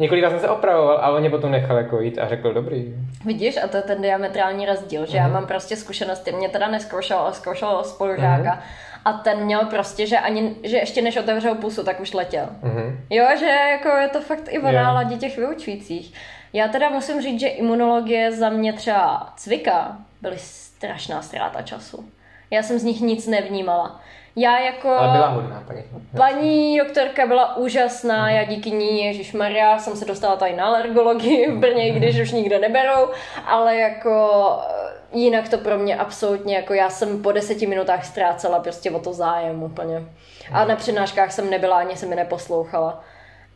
[0.00, 2.94] Několikrát jsem se opravoval a on mě potom nechal jako jít a řekl dobrý.
[3.24, 5.16] Vidíš, a to je ten diametrální rozdíl, že mm-hmm.
[5.16, 5.32] já mhm.
[5.32, 8.54] mám prostě zkušenosti, mě teda neskoušel, ale zkoušel spolužáka.
[8.54, 9.00] Mm-hmm.
[9.04, 12.46] A ten měl prostě, že ani, že ještě než otevřel pusu, tak už letěl.
[12.62, 12.96] Mm-hmm.
[13.10, 16.14] Jo, že jako je to fakt i o náladě těch vyučujících.
[16.52, 22.04] Já teda musím říct, že imunologie za mě třeba cvika byly strašná ztráta času.
[22.50, 24.00] Já jsem z nich nic nevnímala.
[24.36, 24.88] Já jako...
[24.88, 25.82] Ale byla hodná paní.
[26.16, 31.50] Paní doktorka byla úžasná, já díky ní, Ježíš Maria, jsem se dostala tady na alergologii
[31.50, 33.08] v Brně, když už nikde neberou,
[33.46, 38.58] ale jako eh, jinak to pro mě absolutně, jako já jsem po deseti minutách ztrácela
[38.58, 40.04] prostě o to zájem úplně.
[40.52, 43.04] A na přednáškách jsem nebyla, ani se mi neposlouchala.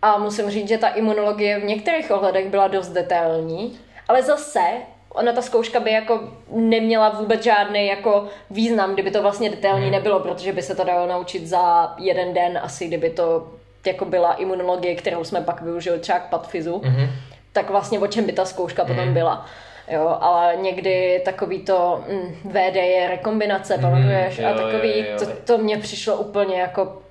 [0.02, 4.60] A musím říct, že ta imunologie v některých ohledech byla dost detailní, ale zase
[5.14, 10.20] ona ta zkouška by jako neměla vůbec žádný jako význam, kdyby to vlastně detailní nebylo,
[10.20, 13.48] protože by se to dalo naučit za jeden den asi, kdyby to
[13.86, 17.08] jako byla imunologie, kterou jsme pak využili třeba k patfizu, mm-hmm.
[17.52, 18.86] tak vlastně o čem by ta zkouška mm-hmm.
[18.86, 19.46] potom byla.
[19.88, 24.38] Jo, ale někdy takový to mm, VD je rekombinace, mm, pamatuješ?
[24.38, 25.18] jo, a takový, jo, jo.
[25.18, 27.02] To, to mně přišlo úplně jako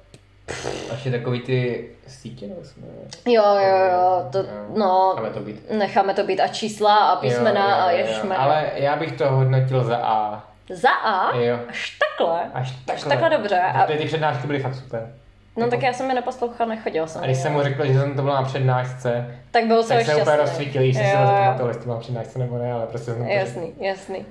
[0.94, 2.88] Až je takový ty sítě, nebo jsme...
[3.26, 4.46] Jo, jo, jo, to,
[4.78, 5.72] no, Necháme to být.
[5.72, 8.06] necháme to být a čísla a písmena a jo, jo.
[8.08, 8.38] ježmar.
[8.40, 10.44] Ale já bych to hodnotil za A.
[10.70, 11.38] Za A?
[11.38, 11.60] Jo.
[11.70, 12.42] Až takhle?
[12.54, 12.94] Až takhle.
[12.96, 13.60] Až takhle dobře.
[13.60, 15.14] A, ty přednášky byly fakt super.
[15.58, 17.22] no tak já jsem je neposlouchala, nechodil jsem.
[17.22, 17.44] A když jo.
[17.44, 20.38] jsem mu řekl, že jsem to byl na přednášce, tak byl jsem tak se úplně
[20.38, 21.18] rozsvítil, jestli Jo,
[21.58, 21.68] to jo.
[21.68, 23.30] jestli to byl na přednášce nebo ne, ale prostě jsem to.
[23.32, 24.26] Jasný, jasný.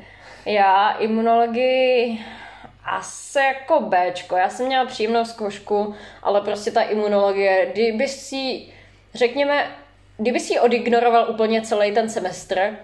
[0.47, 2.18] Já imunologii
[2.85, 4.37] asi jako Bčko.
[4.37, 8.66] Já jsem měla příjemnou zkoušku, ale prostě ta imunologie, kdyby si,
[9.14, 9.66] řekněme,
[10.16, 12.76] kdyby si ji odignoroval úplně celý ten semestr,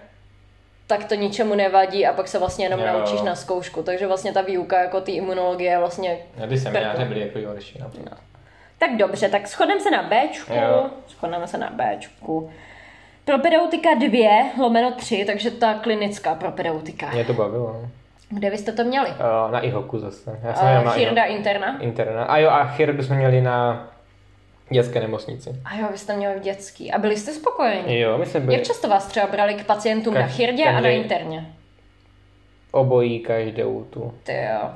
[0.87, 2.85] tak to ničemu nevadí a pak se vlastně jenom Jo.
[2.87, 3.83] naučíš na zkoušku.
[3.83, 6.17] Takže vlastně ta výuka jako ty imunologie je vlastně...
[6.39, 7.79] No, ty semináře byly jako horší.
[7.79, 8.17] No.
[8.77, 10.53] Tak dobře, tak shodneme se na Bčku.
[10.53, 10.89] Jo.
[11.07, 12.51] Shodneme se na Bčku.
[13.25, 14.19] Propedeutika 2,
[14.59, 17.09] lomeno 3, takže ta klinická propedeutika.
[17.09, 17.81] Mě to bavilo.
[18.29, 19.09] Kde vy jste to měli?
[19.09, 20.39] Uh, na IHOKu zase.
[20.43, 21.37] Já jsem Uh, na Chirda IHOK.
[21.37, 21.77] interna?
[21.81, 22.23] Interna.
[22.23, 23.87] A jo, a chirurgu jsme měli na
[24.69, 25.49] dětské nemocnici.
[25.65, 26.91] A jo, vy jste měli v dětský.
[26.91, 27.99] A byli jste spokojeni?
[27.99, 30.71] Jo, my jsme byli Jak často vás třeba brali k pacientům na Kaž- chirdě a
[30.71, 31.45] na každý- interně?
[32.71, 34.13] obojí každou tu.
[34.23, 34.69] Ty jo.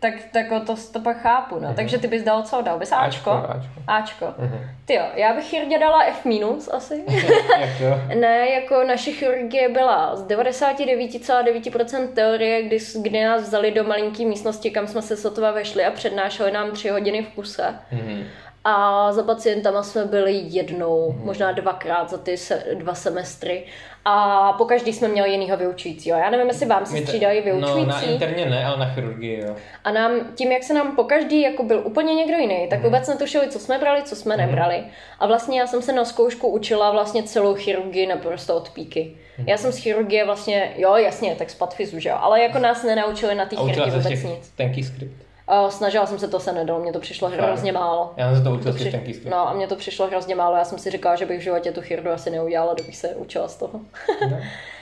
[0.00, 1.74] Tak, tak o to, to pak chápu, no.
[1.74, 2.62] Takže ty bys dal co?
[2.62, 3.30] Dal bys Ačko?
[3.30, 3.80] Ačko, Ačko.
[3.86, 4.34] Ačko.
[4.38, 4.58] Mhm.
[4.84, 7.04] Ty jo, já bych chirdě dala F minus asi.
[8.14, 14.70] Ne, jako naše chirurgie byla z 99,9% teorie, kdy, kdy nás vzali do malinké místnosti,
[14.70, 17.74] kam jsme se sotva vešli a přednášeli nám tři hodiny v kuse.
[17.92, 18.24] Mhm.
[18.64, 23.64] A za pacientama jsme byli jednou, možná dvakrát za ty se, dva semestry.
[24.04, 26.18] A po každý jsme měli jinýho vyučujícího.
[26.18, 28.12] Já nevím, jestli vám se střídají No, na vyučující.
[28.12, 29.56] interně ne, ale na chirurgii, jo.
[29.84, 33.08] A nám, tím, jak se nám po každý jako byl úplně někdo jiný, tak vůbec
[33.08, 34.84] netušili, co jsme brali, co jsme nebrali.
[35.18, 39.16] A vlastně já jsem se na zkoušku učila vlastně celou chirurgii naprosto od píky.
[39.46, 42.82] Já jsem z chirurgie vlastně, jo, jasně, tak z patfizu, že jo, ale jako nás
[42.82, 44.48] nenaučili na té chirurgii vůbec nic.
[44.56, 45.29] tenký skript.
[45.50, 48.12] A snažila jsem se, to se nedalo, mně to přišlo hrozně málo.
[48.16, 49.24] Já jsem se to učil z Při- skript.
[49.30, 51.72] No a mně to přišlo hrozně málo, já jsem si říkala, že bych v životě
[51.72, 53.80] tu chirurgu asi neudělala, kdybych se učila z toho.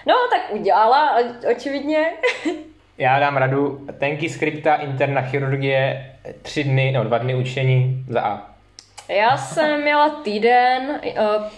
[0.07, 1.19] no tak udělala,
[1.51, 2.07] očividně.
[2.99, 8.47] Já dám radu, tenký skripta, interna chirurgie, tři dny, no dva dny učení za A.
[9.09, 11.01] Já jsem měla týden,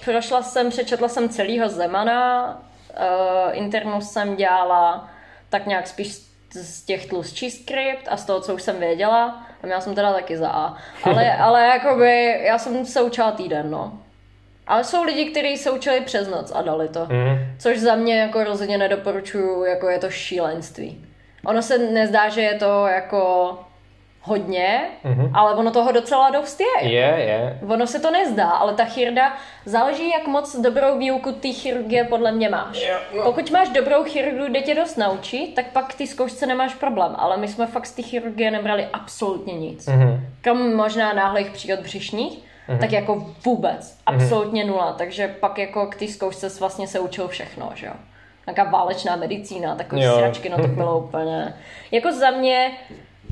[0.04, 2.62] prošla jsem, přečetla jsem celýho Zemana,
[3.52, 5.08] internu jsem dělala
[5.50, 9.46] tak nějak spíš z- těch tlustší skript a z toho, co už jsem věděla.
[9.62, 10.76] A měla jsem teda taky za A.
[11.02, 13.98] Ale, ale jakoby, já jsem se učila týden, no.
[14.66, 17.00] Ale jsou lidi, kteří se učili přes noc a dali to.
[17.00, 17.38] Mhm.
[17.58, 21.04] Což za mě jako rozhodně nedoporučuju, jako je to šílenství.
[21.44, 23.58] Ono se nezdá, že je to jako
[24.22, 25.30] hodně, Mhm.
[25.34, 26.88] ale ono toho docela dost je.
[26.88, 27.58] Je, je.
[27.68, 29.32] Ono se to nezdá, ale ta chirda
[29.64, 32.86] záleží, jak moc dobrou výuku ty chirurgie podle mě máš.
[32.88, 33.22] Jo, no.
[33.22, 37.14] Pokud máš dobrou chirurgu, kde tě dost naučí, tak pak ty zkoušce nemáš problém.
[37.18, 39.86] Ale my jsme fakt z té chirurgie nebrali absolutně nic.
[39.86, 40.26] Mhm.
[40.40, 42.38] Krom možná náhlých příhod břišních,
[42.80, 43.98] tak jako vůbec.
[44.06, 44.92] Absolutně nula.
[44.92, 47.92] Takže pak jako k té zkoušce vlastně se učil všechno, že jo.
[48.46, 51.54] Nějaká válečná medicína, takové sračky, no to bylo úplně...
[51.90, 52.72] Jako za mě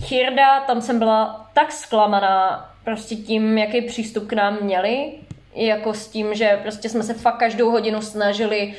[0.05, 5.13] Chirda, tam jsem byla tak zklamaná prostě tím, jaký přístup k nám měli,
[5.55, 8.75] jako s tím, že prostě jsme se fakt každou hodinu snažili,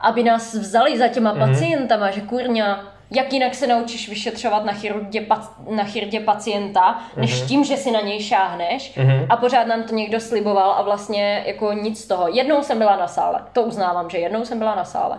[0.00, 5.20] aby nás vzali za těma pacientama, že kurňa, jak jinak se naučíš vyšetřovat na chirdě,
[5.20, 8.98] pac- na chirdě pacienta, než tím, že si na něj šáhneš
[9.30, 12.28] a pořád nám to někdo sliboval a vlastně jako nic z toho.
[12.28, 15.18] Jednou jsem byla na sále, to uznávám, že jednou jsem byla na sále.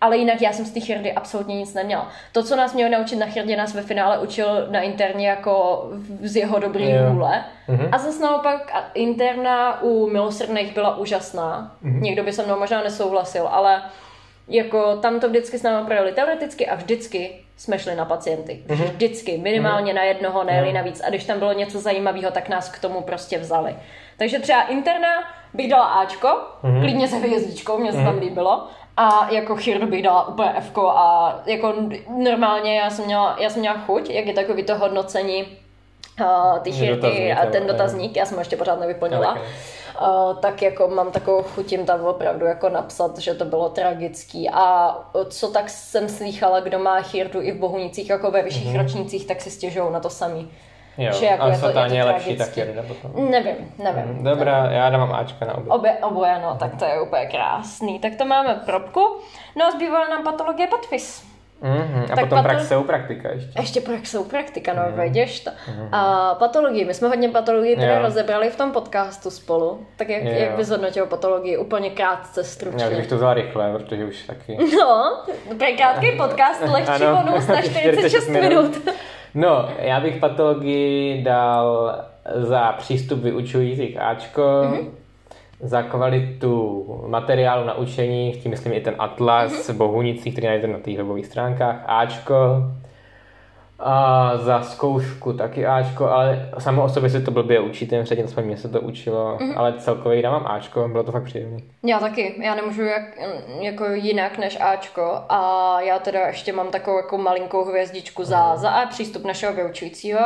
[0.00, 2.08] Ale jinak já jsem z té chirdy absolutně nic neměla.
[2.32, 5.84] To, co nás mělo naučit na chirdě, nás ve finále učil na interně jako
[6.22, 7.10] z jeho dobrý Jo.
[7.12, 7.44] vůle.
[7.92, 11.72] A zase naopak interna u milosrdných byla úžasná.
[11.82, 13.82] Někdo by se mnou možná nesouhlasil, ale
[14.48, 18.62] jako tam to vždycky s námi projeli teoreticky a vždycky jsme šli na pacienty.
[18.66, 21.02] Vždycky, minimálně na jednoho, ne navíc.
[21.04, 23.76] A když tam bylo něco zajímavého, tak nás k tomu prostě vzali.
[24.16, 25.08] Takže třeba interna
[25.54, 26.28] bych dala Ačko,
[26.80, 28.68] klidně se hvězdičkou, mě se tam líbilo.
[28.96, 31.74] A jako chirurg bych dala úplně F a jako
[32.18, 35.58] normálně já jsem, měla, já jsem měla chuť, jak je takový to hodnocení
[36.20, 39.32] uh, ty Dotazník, a ten dotazník, já jsem ho ještě pořád nevyplnila.
[39.32, 39.40] Ok.
[40.00, 44.96] Uh, tak jako mám takovou chutím tam opravdu jako napsat, že to bylo tragický a
[45.30, 48.74] co tak jsem slýchala, kdo má chírdu i v Bohunicích jako ve vyšších Mhm.
[48.76, 48.82] mm-hmm.
[48.82, 50.50] ročnících, tak si stěžou na to samý.
[50.98, 53.08] Jo, Že jako ale je to- je to je lepší taky, nebo to?
[53.20, 54.24] Nevím, nevím.
[54.24, 55.72] Dobrá, já dám Ačka na obě.
[55.72, 57.98] Obě, oboje, no, tak to je úplně krásný.
[57.98, 59.00] Tak to máme probku.
[59.56, 61.31] No a zbývá nám patologie patfis.
[61.62, 63.60] Mhm, A Tak potom patol- praxe u praktika ještě.
[63.60, 65.50] Ještě praxou praktika, no, vidíš to.
[65.92, 68.02] A patologii, my jsme hodně patologii teda Jo.
[68.02, 69.86] rozebrali v tom podcastu spolu.
[69.96, 70.30] Tak jak, Jo.
[70.32, 71.56] jak bys hodnotil patologii?
[71.56, 72.90] Úplně krátce, Já stručně.
[72.96, 74.58] bych to vzala rychle, protože už taky.
[74.80, 75.16] No,
[75.76, 77.22] krátký podcast, lehčí Ano.
[77.22, 78.88] bonus na 46 minut.
[79.34, 81.96] No, já bych patologii dal
[82.34, 84.74] za přístup vyučujících Ačko, Mhm.
[84.74, 84.90] mm-hmm.
[85.62, 89.60] Za kvalitu materiálu na učení, tím myslím i ten atlas Mhm.
[89.60, 89.76] mm-hmm.
[89.78, 92.34] Bohunicí, který najdete na těch webových stránkách, Ačko.
[93.84, 98.24] A za zkoušku taky Ačko, ale samo o sobě se to blbě učí, ten předmět,
[98.24, 99.50] aspoň mě se to učilo, Mhm.
[99.50, 99.58] mm-hmm.
[99.58, 101.58] ale celkově dávám Ačko, bylo to fakt příjemné.
[101.84, 103.02] Já taky, já nemůžu jak,
[103.60, 108.70] jako jinak než Ačko a já teda ještě mám takovou jako malinkou hvězdičku za, za
[108.70, 110.20] A přístup našeho vyučujícího.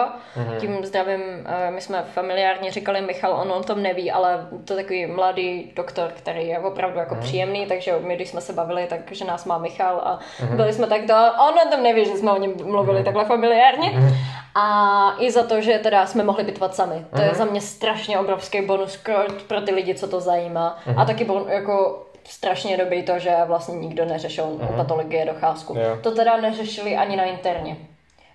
[0.58, 4.82] Tím zdravím, eh, my jsme familiárně říkali Michal, on o tom neví, ale to je
[4.82, 9.00] takový mladý doktor, který je opravdu jako příjemný, takže my když jsme se bavili, tak
[9.12, 10.18] že nás má Michal a
[10.56, 11.14] byli jsme tak to,
[11.48, 13.45] on o tom neví, že jsme o něm mluvili takhle familiárně.
[14.54, 17.04] A i za to, že teda jsme mohli bitvat sami.
[17.16, 18.98] To je za mě strašně obrovský bonus
[19.46, 20.78] pro, ty lidi, co to zajímá.
[20.96, 24.76] A taky bon, jako strašně dobrý to, že vlastně nikdo neřešil uh-huh.
[24.76, 25.74] patologie docházku.
[25.78, 25.98] Jo.
[26.02, 27.76] To teda neřešili ani na interně.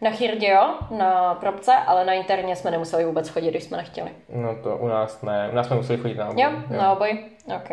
[0.01, 4.09] Na Chirdě jo, na probce, ale na interně jsme nemuseli vůbec chodit, když jsme nechtěli.
[4.29, 6.43] No to u nás ne, u nás jsme museli chodit na obor.
[6.43, 7.19] Jo, na oboj.
[7.55, 7.71] Ok.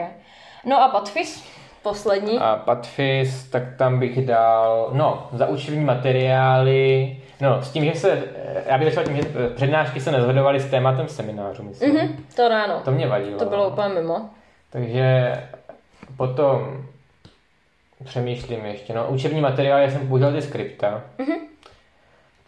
[0.64, 1.44] No a Patfis,
[1.82, 2.38] poslední.
[2.38, 8.22] A Patfis, tak tam bych dal, no, za učební materiály, no, s tím, že se,
[8.66, 11.96] já bych začal tím, že přednášky se nezhodovaly s tématem seminářu, myslím.
[11.96, 12.08] Mm-hmm.
[12.08, 12.80] Hm, to ráno.
[12.84, 13.38] To mě vadilo.
[13.38, 14.30] To bylo úplně mimo.
[14.70, 15.32] Takže
[16.16, 16.86] potom
[18.04, 21.02] přemýšlím ještě, no, učební materiály, já jsem použil ty skripta.
[21.18, 21.38] Mm-hmm.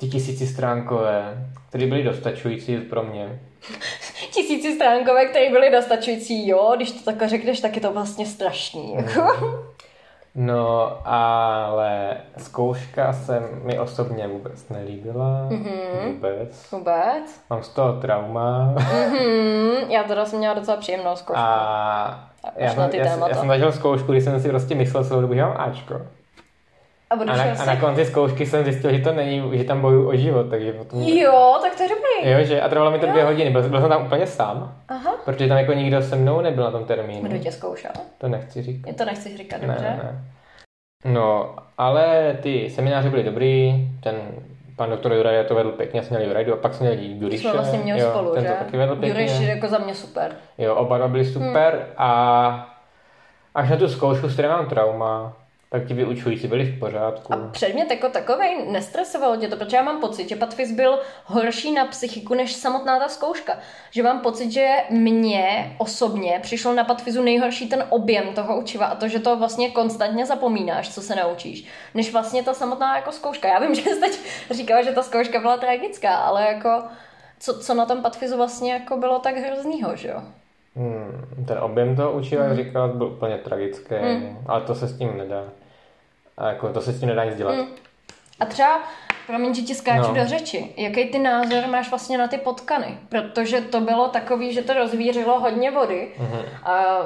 [0.01, 3.41] Ty tisícistránkové, které byly dostačující pro mě.
[4.30, 8.95] Tisíci stránkové, které byly dostačující, jo, když to takhle řekneš, tak je to vlastně strašný.
[8.95, 9.70] Jako.
[10.35, 15.47] No, ale zkouška se mi osobně vůbec nelíbila.
[15.49, 16.07] Mm-hmm.
[16.14, 16.70] Vůbec.
[16.72, 17.41] Vůbec.
[17.51, 18.74] Mám z toho trauma.
[19.09, 21.43] Hmm, já teda jsem měla docela příjemnou zkoušku.
[21.43, 23.31] A já, Až na jsem, ty já, jsem- témata.
[23.35, 25.95] já jsem zažil zkoušku, kdy jsem si prostě myslel celou dobu, že mám Ačko.
[27.11, 30.09] A A na, a na konci zkoušky jsem zjistil, že to není, že tam bojuju
[30.09, 31.03] o život, takže potom...
[31.03, 32.31] Jo, tak to je dobrý.
[32.33, 35.17] Jo, že a trvalo mi to dvě hodiny, byl, byl jsem tam úplně sám, Aha.
[35.25, 37.29] protože tam jako nikdo se mnou nebyl na tom termínu.
[37.29, 37.91] Kdo tě zkoušel?
[38.19, 38.89] To nechci říkat.
[38.89, 39.83] Je to nechceš říkat, Ne, dobře?
[39.85, 40.25] ne.
[41.05, 44.15] No, ale ty semináře byly dobrý, ten
[44.77, 47.43] pan doktor Juraj to vedl pěkně, já jsem měl Jurajdu a pak jsme měli Juriše.
[47.43, 48.49] jsme vlastně měli jo, spolu, ten že?
[48.49, 49.09] to taky vedl pěkně.
[49.23, 50.33] Jureš je jako za mě super.
[50.59, 51.93] Jo, oba dva byli super hmm.
[51.97, 52.77] a
[53.55, 55.37] až na tu zkoušku, s mám trauma,
[55.73, 57.33] tak ti vyučující byli v pořádku.
[57.35, 61.73] A předmět jako takovej nestresoval tě to, protože já mám pocit, že Patfis byl horší
[61.73, 63.59] na psychiku než samotná ta zkouška.
[63.91, 68.95] Že mám pocit, že mně osobně přišlo na Patfizu nejhorší ten objem toho učiva a
[68.95, 71.64] to, že to vlastně konstantně zapomínáš, co se naučíš,
[71.95, 73.49] než vlastně ta samotná jako zkouška.
[73.49, 76.83] Já vím, že jsi teď říkala, že ta zkouška byla tragická, ale jako
[77.41, 80.23] co, co na tom Patfizu vlastně jako bylo tak hroznýho, že jo?
[80.77, 84.39] Hmm, ten objem toho učiva, jak říkala, byl úplně tragický, Hmm.
[84.47, 85.45] ale to se s tím nedá.
[86.41, 87.55] A jako to se s tím nedá nic dělat.
[87.55, 87.66] Hmm.
[88.41, 88.80] A třeba,
[89.26, 90.14] promiň, že ti skáču No.
[90.14, 92.99] do řeči, jaký ty názor máš vlastně na ty potkany?
[93.09, 96.09] Protože to bylo takový, že to rozvířilo hodně vody.
[96.18, 96.41] Mhm.
[96.64, 96.97] A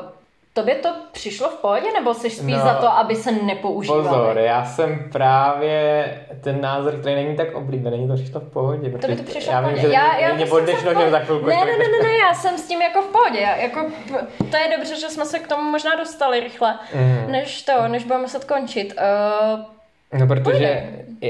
[0.55, 2.59] tobě to přišlo v pohodě, nebo jsi spíš No.
[2.65, 4.03] za to, aby se nepoužívaly?
[4.03, 6.05] Pozor, já jsem právě
[6.41, 8.91] ten názor, který není tak oblíbený, to přišlo v pohodě.
[8.91, 9.89] To by to přišlo já v vím, pohodě.
[9.89, 11.11] že Já, já mě nožem pohodě.
[11.11, 11.47] za chvilku.
[11.47, 13.39] Ne, jako- ne, ne, ne, ne, já jsem s tím jako v pohodě.
[13.41, 13.81] Já, jako,
[14.51, 17.33] to je dobře, že jsme se k tomu možná dostali rychle, Mhm.
[17.33, 18.95] než to, než budeme muset končit.
[18.95, 19.61] Uh,
[20.19, 20.83] No, protože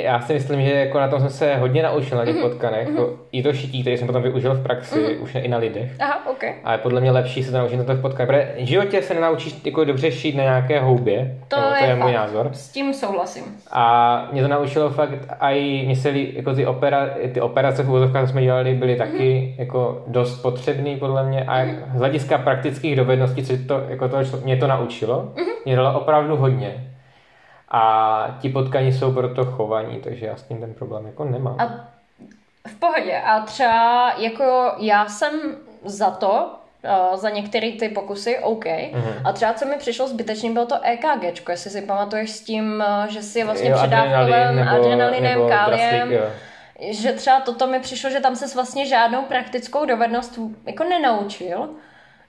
[0.03, 2.89] já si myslím, že jako na tom jsem se hodně naučil na těch potkanech.
[2.89, 5.91] Jako I to šití, který jsem potom využil v praxi, už i na lidech.
[6.01, 6.45] aha, OK.
[6.65, 8.29] A je podle mě lepší se to naučit na těch potkanech.
[8.29, 11.39] Protože v životě se nenaučíš jako dobře šít na nějaké houbě.
[11.49, 12.51] To nebo, je to je můj názor.
[12.53, 13.45] S tím souhlasím.
[13.71, 17.89] A mě to naučilo fakt, a i mě se jako ty, opera, ty operace v
[17.89, 21.65] úvozovkách, co jsme dělali, byly taky jako dost potřebný podle mě a
[21.95, 25.33] z hlediska praktických dovedností, co to, jako to, mě to naučilo,
[25.65, 26.94] mě dalo opravdu hodně.
[27.77, 31.57] A ti potkaní jsou proto chovaní, takže já s tím ten problém jako nemám.
[31.59, 31.67] A
[32.69, 33.19] v pohodě.
[33.19, 36.51] A třeba jako já jsem za to,
[36.85, 38.65] uh, za některé ty pokusy, OK.
[38.93, 39.15] Mhm.
[39.25, 43.09] A třeba co mi přišlo zbytečný, bylo to EKG, jestli si pamatuješ s tím, uh,
[43.09, 46.31] že si vlastně Jo, předávkovým adrenalinem, káliem, draslík, jo.
[46.93, 51.69] že třeba toto mi přišlo, že tam se vlastně žádnou praktickou dovednost jako nenaučil,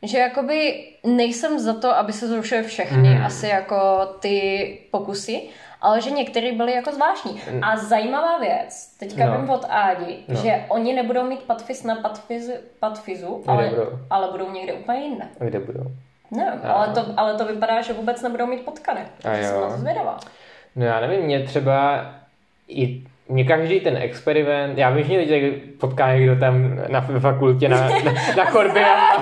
[0.01, 3.25] že jakoby nejsem za to, aby se zrušily všechny mm.
[3.25, 5.41] asi jako ty pokusy,
[5.81, 7.41] ale že některé byly jako zvláštní.
[7.61, 9.37] A zajímavá věc, teďka no.
[9.37, 10.41] vím od Ádi, no.
[10.41, 13.71] že oni nebudou mít patfis na patfizu, patfizu ale,
[14.09, 15.27] ale budou někde úplně jinde.
[15.39, 15.91] Kde budou?
[16.31, 19.01] Ne, ale to, ale to vypadá, že vůbec nebudou mít potkany.
[19.23, 19.43] A jo.
[19.43, 20.17] Jsem na to zvědavá.
[20.75, 22.05] No já nevím, mě třeba
[22.67, 27.89] i mě každý ten experiment, já vím, že lidi potká někdo tam na fakultě na,
[27.89, 29.15] na, na chorbě a,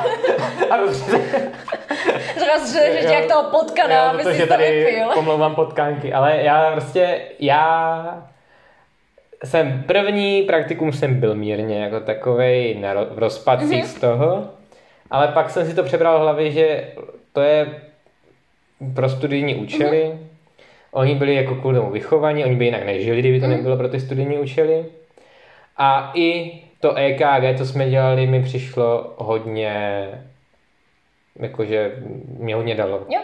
[0.70, 0.78] a, a
[3.02, 5.10] že jak toho potkaná, aby si to tady vypil.
[5.14, 8.28] pomlouvám potkánky, ale já prostě, já
[9.44, 13.98] jsem první praktikum jsem byl mírně jako takovej na, v rozpadcích mm-hmm.
[13.98, 14.50] z toho,
[15.12, 16.88] ale pak jsem si to přebral v hlavě, že
[17.34, 17.82] to je
[18.96, 20.33] pro studijní účely, mm-hmm
[20.94, 23.52] Oni byli jako kvůli tomu vychovaní, oni by jinak nežili, kdyby to mm.
[23.52, 24.86] nebylo pro ty studijní účely.
[25.78, 30.08] A i to EKG, co jsme dělali, mi přišlo hodně,
[31.40, 31.92] jakože
[32.40, 33.06] mě hodně dalo.
[33.10, 33.22] Jo.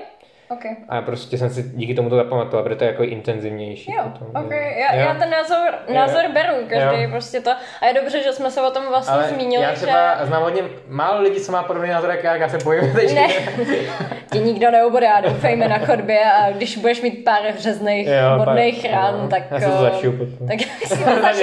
[0.52, 0.72] Okay.
[0.90, 3.92] A prostě jsem si díky tomu to zapamatoval, protože to je jako intenzivnější.
[3.92, 4.80] Jo, potom, okay.
[4.80, 5.00] já, jo.
[5.00, 6.32] já ten názor, názor jo.
[6.34, 7.10] beru, každý jo.
[7.12, 7.52] prostě to.
[7.82, 9.64] A je dobře, že jsme se o tom vlastně Ale zmínili.
[9.64, 10.26] Já třeba že...
[10.26, 13.16] znám hodně málo lidí, co má podobný názor, jak já, já se bojím teď.
[13.16, 13.28] Ne,
[14.32, 19.44] tě nikdo neubodá, doufejme na chodbě a když budeš mít pár řezných bodných ran, tak...
[19.52, 20.48] Já se to zašiju potom.
[20.48, 20.58] Tak,
[20.90, 21.36] tak, tak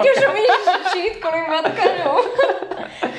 [0.00, 0.50] už umíš
[0.92, 1.82] šít kolem matka,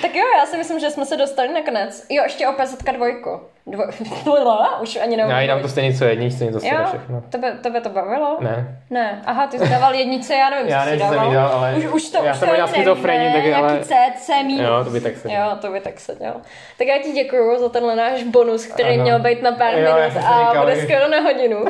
[0.03, 2.05] tak jo, já si myslím, že jsme se dostali nakonec.
[2.09, 3.39] Jo, ještě o PZK dvojku.
[3.65, 3.83] Dvo...
[4.81, 5.31] Už ani nevím.
[5.31, 7.23] Já dám to stejně co jedničce, to stejně všechno.
[7.29, 8.37] Tebe, tebe to bavilo?
[8.41, 8.79] Ne.
[8.89, 9.21] Ne.
[9.25, 11.73] Aha, ty jsi dával jednice, já nevím, já nevím, co jsem jí dal, ale...
[11.73, 13.71] Už, už to, já už jsem měl schizofrení, tak ale...
[13.71, 14.67] Nějaký C, C minus.
[14.67, 16.41] Jo, to by tak se Jo, to by tak se dělal.
[16.77, 19.03] Tak já ti děkuju za tenhle náš bonus, který ano.
[19.03, 21.65] měl být na pár jo, minut a říkal, bude skoro na hodinu.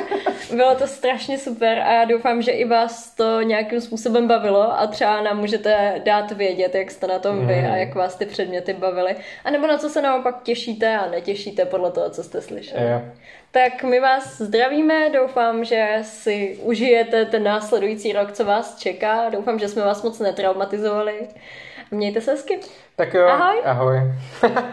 [0.55, 4.87] Bylo to strašně super a já doufám, že i vás to nějakým způsobem bavilo a
[4.87, 8.73] třeba nám můžete dát vědět, jak jste na tom vy a jak vás ty předměty
[8.73, 9.15] bavily.
[9.43, 12.89] A nebo na co se naopak těšíte a netěšíte podle toho, co jste slyšeli.
[12.89, 13.01] Jo.
[13.51, 19.29] Tak my vás zdravíme, doufám, že si užijete ten následující rok, co vás čeká.
[19.29, 21.27] Doufám, že jsme vás moc netraumatizovali.
[21.91, 22.59] Mějte se hezky.
[22.95, 23.61] Tak jo, ahoj.
[23.65, 23.97] ahoj.